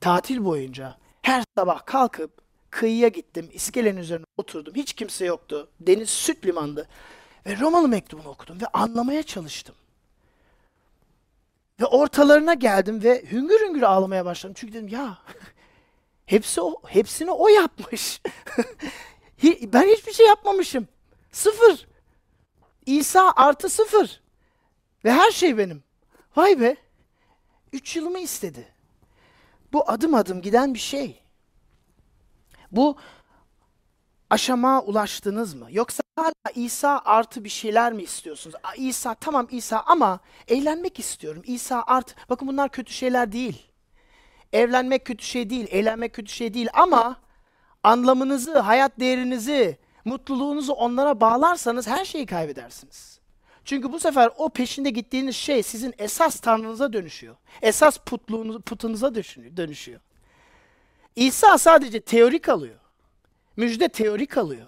tatil 0.01 0.45
boyunca 0.45 0.97
her 1.23 1.45
sabah 1.57 1.87
kalkıp 1.87 2.31
kıyıya 2.71 3.09
gittim. 3.09 3.51
iskelenin 3.53 3.97
üzerine 3.97 4.25
oturdum. 4.37 4.75
Hiç 4.75 4.93
kimse 4.93 5.25
yoktu. 5.25 5.69
Deniz 5.81 6.11
süt 6.11 6.47
limandı. 6.47 6.89
Ve 7.47 7.59
Romalı 7.59 7.89
mektubunu 7.89 8.29
okudum 8.29 8.61
ve 8.61 8.67
anlamaya 8.73 9.23
çalıştım. 9.23 9.75
Ve 11.81 11.87
ortalarına 11.87 12.55
geldim 12.55 13.03
ve 13.03 13.25
hüngür 13.31 13.61
hüngür 13.61 13.83
ağlamaya 13.83 14.25
başladım. 14.25 14.55
Çünkü 14.59 14.73
dedim 14.73 14.89
ya 14.89 15.19
hepsi 16.27 16.61
o, 16.61 16.83
hepsini 16.87 17.31
o 17.31 17.49
yapmış. 17.49 18.21
ben 19.45 19.89
hiçbir 19.89 20.13
şey 20.13 20.27
yapmamışım. 20.27 20.89
Sıfır. 21.33 21.87
İsa 22.87 23.33
artı 23.37 23.69
sıfır. 23.69 24.21
Ve 25.05 25.13
her 25.13 25.31
şey 25.31 25.59
benim. 25.59 25.83
Vay 26.37 26.61
be. 26.61 26.77
Üç 27.73 27.97
yılımı 27.97 28.19
istedi. 28.19 28.69
Bu 29.73 29.91
adım 29.91 30.15
adım 30.15 30.43
giden 30.43 30.75
bir 30.75 30.79
şey. 30.79 31.23
Bu 32.73 32.97
aşama 34.31 34.83
ulaştınız 34.83 35.55
mı? 35.55 35.67
Yoksa 35.71 36.03
hala 36.17 36.53
İsa 36.55 37.03
artı 37.05 37.45
bir 37.45 37.49
şeyler 37.49 37.93
mi 37.93 38.03
istiyorsunuz? 38.03 38.57
İsa 38.77 39.15
tamam 39.15 39.49
İsa 39.51 39.81
ama 39.87 40.21
eğlenmek 40.49 40.99
istiyorum. 40.99 41.43
İsa 41.47 41.85
artı. 41.87 42.15
Bakın 42.31 42.49
bunlar 42.49 42.69
kötü 42.69 42.93
şeyler 42.93 43.33
değil. 43.33 43.67
Evlenmek 44.53 45.05
kötü 45.05 45.25
şey 45.25 45.51
değil, 45.51 45.67
eğlenmek 45.71 46.15
kötü 46.15 46.33
şey 46.33 46.55
değil 46.55 46.69
ama 46.73 47.24
anlamınızı, 47.85 48.59
hayat 48.59 49.01
değerinizi, 49.01 49.79
mutluluğunuzu 50.05 50.73
onlara 50.73 51.21
bağlarsanız 51.21 51.87
her 51.87 52.05
şeyi 52.05 52.27
kaybedersiniz. 52.27 53.21
Çünkü 53.65 53.93
bu 53.93 54.01
sefer 54.01 54.31
o 54.37 54.49
peşinde 54.49 54.91
gittiğiniz 54.91 55.37
şey 55.37 55.63
sizin 55.63 55.95
esas 55.99 56.41
tanrınıza 56.41 56.93
dönüşüyor. 56.93 57.37
Esas 57.63 57.99
putluğunuz, 57.99 58.63
putunuza 58.63 59.15
dönüşüyor. 59.15 60.01
İsa 61.17 61.59
sadece 61.59 62.01
teori 62.01 62.39
kalıyor. 62.39 62.81
Müjde 63.57 63.89
teori 63.89 64.27
kalıyor. 64.27 64.67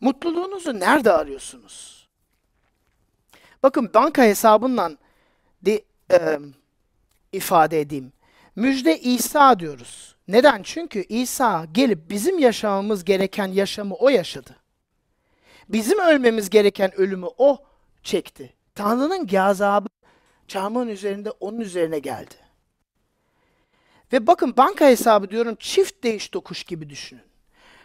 Mutluluğunuzu 0.00 0.80
nerede 0.80 1.12
arıyorsunuz? 1.12 2.08
Bakın 3.62 3.90
banka 3.94 4.22
hesabından 4.22 4.98
de, 5.62 5.84
e, 6.12 6.38
ifade 7.32 7.80
edeyim. 7.80 8.12
Müjde 8.56 9.00
İsa 9.00 9.60
diyoruz. 9.60 10.16
Neden? 10.30 10.62
Çünkü 10.62 11.04
İsa 11.08 11.66
gelip 11.72 12.10
bizim 12.10 12.38
yaşamamız 12.38 13.04
gereken 13.04 13.46
yaşamı 13.46 13.94
o 13.94 14.08
yaşadı. 14.08 14.56
Bizim 15.68 15.98
ölmemiz 15.98 16.50
gereken 16.50 16.94
ölümü 16.94 17.26
o 17.38 17.64
çekti. 18.02 18.54
Tanrı'nın 18.74 19.26
gazabı 19.26 19.88
çarmıhın 20.48 20.88
üzerinde 20.88 21.30
onun 21.30 21.60
üzerine 21.60 21.98
geldi. 21.98 22.34
Ve 24.12 24.26
bakın 24.26 24.56
banka 24.56 24.86
hesabı 24.86 25.30
diyorum 25.30 25.56
çift 25.58 26.04
değiş 26.04 26.28
tokuş 26.28 26.64
gibi 26.64 26.90
düşünün. 26.90 27.24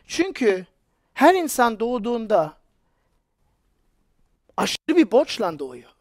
Çünkü 0.07 0.65
her 1.13 1.33
insan 1.33 1.79
doğduğunda 1.79 2.57
aşırı 4.57 4.97
bir 4.97 5.11
borçla 5.11 5.59
doğuyor. 5.59 5.91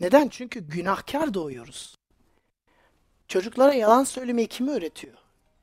Neden? 0.00 0.28
Çünkü 0.28 0.60
günahkar 0.60 1.34
doğuyoruz. 1.34 1.97
Çocuklara 3.28 3.74
yalan 3.74 4.04
söylemeyi 4.04 4.48
kim 4.48 4.68
öğretiyor? 4.68 5.14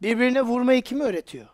Birbirine 0.01 0.41
vurmayı 0.41 0.81
kim 0.81 0.99
öğretiyor? 0.99 1.47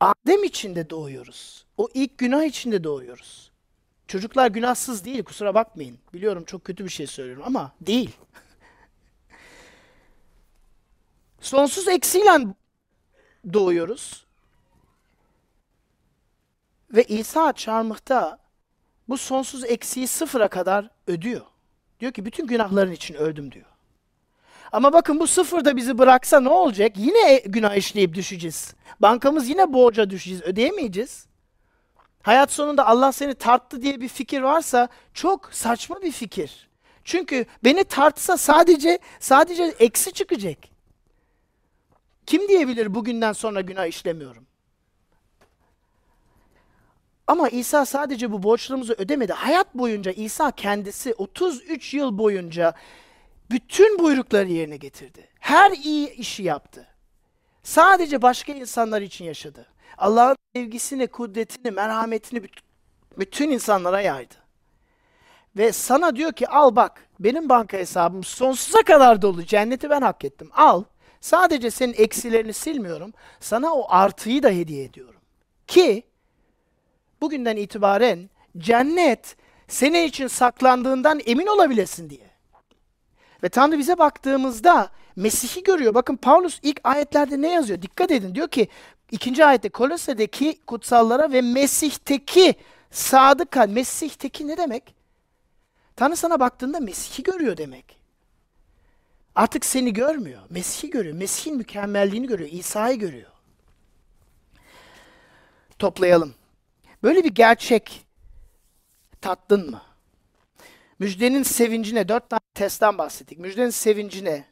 Adem 0.00 0.44
içinde 0.44 0.90
doğuyoruz. 0.90 1.66
O 1.76 1.88
ilk 1.94 2.18
günah 2.18 2.44
içinde 2.44 2.84
doğuyoruz. 2.84 3.50
Çocuklar 4.08 4.46
günahsız 4.46 5.04
değil, 5.04 5.24
kusura 5.24 5.54
bakmayın. 5.54 5.98
Biliyorum 6.12 6.44
çok 6.44 6.64
kötü 6.64 6.84
bir 6.84 6.90
şey 6.90 7.06
söylüyorum 7.06 7.42
ama 7.46 7.72
değil. 7.80 8.10
Sonsuz 11.40 11.88
eksiyle 11.88 12.54
doğuyoruz. 13.52 14.26
Ve 16.90 17.04
İsa 17.04 17.52
çarmıhta 17.52 18.38
bu 19.08 19.18
sonsuz 19.18 19.64
eksiği 19.64 20.06
sıfıra 20.06 20.48
kadar 20.48 20.90
ödüyor. 21.06 21.46
Diyor 22.00 22.12
ki 22.12 22.24
bütün 22.24 22.46
günahların 22.46 22.92
için 22.92 23.14
öldüm 23.14 23.52
diyor. 23.52 23.73
Ama 24.74 24.92
bakın 24.92 25.20
bu 25.20 25.26
sıfırda 25.26 25.76
bizi 25.76 25.98
bıraksa 25.98 26.40
ne 26.40 26.48
olacak? 26.48 26.92
Yine 26.96 27.42
günah 27.46 27.76
işleyip 27.76 28.14
düşeceğiz. 28.14 28.74
Bankamız 29.00 29.48
yine 29.48 29.72
borca 29.72 30.10
düşeceğiz. 30.10 30.42
Ödeyemeyeceğiz. 30.42 31.26
Hayat 32.22 32.52
sonunda 32.52 32.86
Allah 32.86 33.12
seni 33.12 33.34
tarttı 33.34 33.82
diye 33.82 34.00
bir 34.00 34.08
fikir 34.08 34.40
varsa 34.40 34.88
çok 35.14 35.48
saçma 35.52 36.02
bir 36.02 36.12
fikir. 36.12 36.68
Çünkü 37.04 37.46
beni 37.64 37.84
tartsa 37.84 38.36
sadece 38.36 38.98
sadece 39.20 39.62
eksi 39.62 40.12
çıkacak. 40.12 40.58
Kim 42.26 42.48
diyebilir 42.48 42.94
bugünden 42.94 43.32
sonra 43.32 43.60
günah 43.60 43.86
işlemiyorum? 43.86 44.46
Ama 47.26 47.48
İsa 47.48 47.86
sadece 47.86 48.32
bu 48.32 48.42
borçlarımızı 48.42 48.92
ödemedi. 48.98 49.32
Hayat 49.32 49.74
boyunca 49.74 50.12
İsa 50.12 50.50
kendisi 50.50 51.14
33 51.14 51.94
yıl 51.94 52.18
boyunca 52.18 52.74
bütün 53.50 53.98
buyrukları 53.98 54.48
yerine 54.48 54.76
getirdi. 54.76 55.28
Her 55.40 55.70
iyi 55.72 56.10
işi 56.10 56.42
yaptı. 56.42 56.86
Sadece 57.62 58.22
başka 58.22 58.52
insanlar 58.52 59.02
için 59.02 59.24
yaşadı. 59.24 59.66
Allah'ın 59.98 60.36
sevgisini, 60.56 61.06
kudretini, 61.06 61.70
merhametini 61.70 62.42
bütün 63.18 63.50
insanlara 63.50 64.00
yaydı. 64.00 64.34
Ve 65.56 65.72
sana 65.72 66.16
diyor 66.16 66.32
ki 66.32 66.48
al 66.48 66.76
bak 66.76 67.08
benim 67.20 67.48
banka 67.48 67.76
hesabım 67.76 68.24
sonsuza 68.24 68.82
kadar 68.82 69.22
dolu. 69.22 69.44
Cenneti 69.44 69.90
ben 69.90 70.02
hak 70.02 70.24
ettim. 70.24 70.50
Al. 70.52 70.84
Sadece 71.20 71.70
senin 71.70 71.94
eksilerini 71.96 72.52
silmiyorum. 72.52 73.12
Sana 73.40 73.74
o 73.74 73.86
artıyı 73.88 74.42
da 74.42 74.48
hediye 74.48 74.84
ediyorum. 74.84 75.20
Ki 75.66 76.02
bugünden 77.20 77.56
itibaren 77.56 78.30
cennet 78.58 79.36
senin 79.68 80.04
için 80.04 80.26
saklandığından 80.26 81.20
emin 81.26 81.46
olabilesin 81.46 82.10
diye. 82.10 82.33
Ve 83.44 83.48
Tanrı 83.48 83.78
bize 83.78 83.98
baktığımızda 83.98 84.90
Mesih'i 85.16 85.62
görüyor. 85.62 85.94
Bakın 85.94 86.16
Paulus 86.16 86.58
ilk 86.62 86.80
ayetlerde 86.84 87.42
ne 87.42 87.52
yazıyor? 87.52 87.82
Dikkat 87.82 88.10
edin. 88.10 88.34
Diyor 88.34 88.48
ki 88.48 88.68
ikinci 89.10 89.44
ayette 89.44 89.68
Kolose'deki 89.68 90.60
kutsallara 90.66 91.32
ve 91.32 91.40
Mesih'teki 91.42 92.54
sadık 92.90 93.50
kal. 93.50 93.68
Mesih'teki 93.68 94.48
ne 94.48 94.56
demek? 94.56 94.94
Tanrı 95.96 96.16
sana 96.16 96.40
baktığında 96.40 96.80
Mesih'i 96.80 97.22
görüyor 97.22 97.56
demek. 97.56 97.98
Artık 99.34 99.64
seni 99.64 99.92
görmüyor. 99.92 100.42
Mesih'i 100.50 100.90
görüyor. 100.90 101.14
Mesih'in 101.14 101.56
mükemmelliğini 101.56 102.26
görüyor. 102.26 102.50
İsa'yı 102.52 102.98
görüyor. 102.98 103.30
Toplayalım. 105.78 106.34
Böyle 107.02 107.24
bir 107.24 107.34
gerçek 107.34 108.06
tattın 109.20 109.70
mı? 109.70 109.82
Müjdenin 110.98 111.42
sevincine, 111.42 112.08
dört 112.08 112.30
tane 112.30 112.43
testten 112.54 112.98
bahsettik. 112.98 113.38
Müjdenin 113.38 113.70
sevincine, 113.70 114.44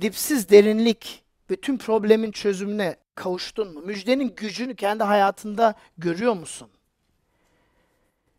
dipsiz 0.00 0.50
derinlik, 0.50 1.22
bütün 1.50 1.78
problemin 1.78 2.32
çözümüne 2.32 2.96
kavuştun 3.14 3.74
mu? 3.74 3.80
Müjdenin 3.80 4.34
gücünü 4.36 4.76
kendi 4.76 5.04
hayatında 5.04 5.74
görüyor 5.98 6.34
musun? 6.34 6.68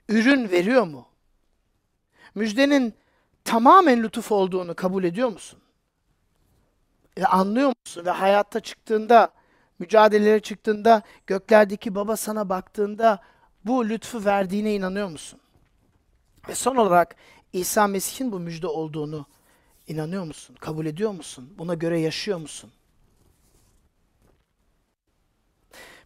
Ürün 0.09 0.51
veriyor 0.51 0.83
mu? 0.83 1.07
Müjdenin 2.35 2.93
tamamen 3.43 4.03
lütuf 4.03 4.31
olduğunu 4.31 4.75
kabul 4.75 5.03
ediyor 5.03 5.29
musun? 5.29 5.59
Ve 7.17 7.25
anlıyor 7.25 7.73
musun? 7.85 8.05
Ve 8.05 8.09
hayatta 8.09 8.59
çıktığında, 8.59 9.31
mücadelelere 9.79 10.39
çıktığında, 10.39 11.01
göklerdeki 11.27 11.95
baba 11.95 12.17
sana 12.17 12.49
baktığında 12.49 13.19
bu 13.65 13.89
lütfu 13.89 14.25
verdiğine 14.25 14.75
inanıyor 14.75 15.09
musun? 15.09 15.39
Ve 16.49 16.55
son 16.55 16.75
olarak 16.75 17.15
İsa 17.53 17.87
Mesih'in 17.87 18.31
bu 18.31 18.39
müjde 18.39 18.67
olduğunu 18.67 19.25
inanıyor 19.87 20.23
musun? 20.23 20.55
Kabul 20.59 20.85
ediyor 20.85 21.11
musun? 21.11 21.53
Buna 21.57 21.73
göre 21.73 21.99
yaşıyor 21.99 22.37
musun? 22.37 22.71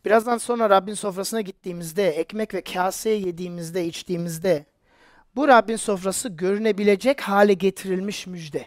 Birazdan 0.06 0.38
sonra 0.38 0.70
Rabbin 0.70 0.94
sofrasına 0.94 1.42
gittiğimizde, 1.42 2.10
ekmek 2.10 2.54
ve 2.54 2.62
kaseye 2.62 3.20
yediğimizde, 3.20 3.86
içtiğimizde 3.86 4.66
bu 5.36 5.48
Rabbin 5.48 5.76
sofrası 5.76 6.30
görünebilecek 6.30 7.22
hale 7.22 7.54
getirilmiş 7.54 8.28
müjde. 8.28 8.66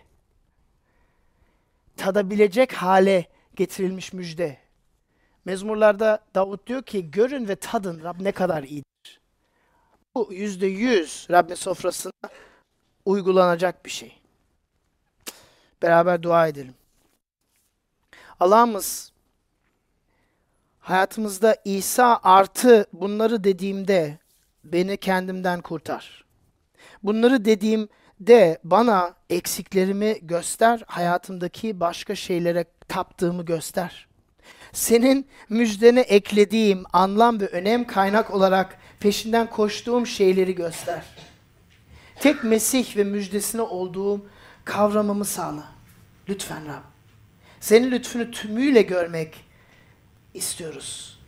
Tadabilecek 1.96 2.72
hale 2.72 3.26
getirilmiş 3.56 4.12
müjde. 4.12 4.58
Mezmurlarda 5.44 6.24
Davut 6.34 6.66
diyor 6.66 6.82
ki 6.82 7.10
görün 7.10 7.48
ve 7.48 7.56
tadın 7.56 8.02
Rab 8.02 8.20
ne 8.20 8.32
kadar 8.32 8.62
iyidir. 8.62 8.84
Bu 10.18 10.32
yüzde 10.32 10.66
yüz 10.66 11.26
Rabbin 11.30 11.54
sofrasına 11.54 12.12
uygulanacak 13.04 13.84
bir 13.84 13.90
şey. 13.90 14.18
Beraber 15.82 16.22
dua 16.22 16.48
edelim. 16.48 16.74
Allah'ımız 18.40 19.12
hayatımızda 20.80 21.56
İsa 21.64 22.20
artı 22.22 22.86
bunları 22.92 23.44
dediğimde 23.44 24.18
beni 24.64 24.96
kendimden 24.96 25.60
kurtar. 25.60 26.24
Bunları 27.02 27.44
dediğimde 27.44 28.58
bana 28.64 29.14
eksiklerimi 29.30 30.18
göster, 30.22 30.82
hayatımdaki 30.86 31.80
başka 31.80 32.14
şeylere 32.14 32.64
taptığımı 32.88 33.44
göster. 33.44 34.08
Senin 34.72 35.28
müjdene 35.48 36.00
eklediğim 36.00 36.84
anlam 36.92 37.40
ve 37.40 37.46
önem 37.46 37.86
kaynak 37.86 38.30
olarak 38.30 38.78
peşinden 39.00 39.50
koştuğum 39.50 40.06
şeyleri 40.06 40.54
göster. 40.54 41.04
Tek 42.20 42.44
Mesih 42.44 42.96
ve 42.96 43.04
müjdesine 43.04 43.62
olduğum 43.62 44.26
kavramımı 44.64 45.24
sağla. 45.24 45.64
Lütfen 46.28 46.66
Rab. 46.66 46.82
Senin 47.60 47.90
lütfunu 47.90 48.30
tümüyle 48.30 48.82
görmek 48.82 49.44
istiyoruz. 50.34 51.18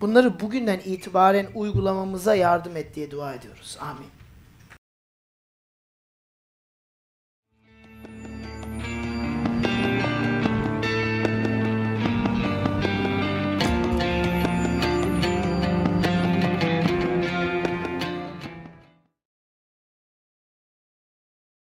Bunları 0.00 0.40
bugünden 0.40 0.80
itibaren 0.84 1.46
uygulamamıza 1.54 2.34
yardım 2.34 2.76
et 2.76 2.94
diye 2.94 3.10
dua 3.10 3.34
ediyoruz. 3.34 3.78
Amin. 3.80 4.13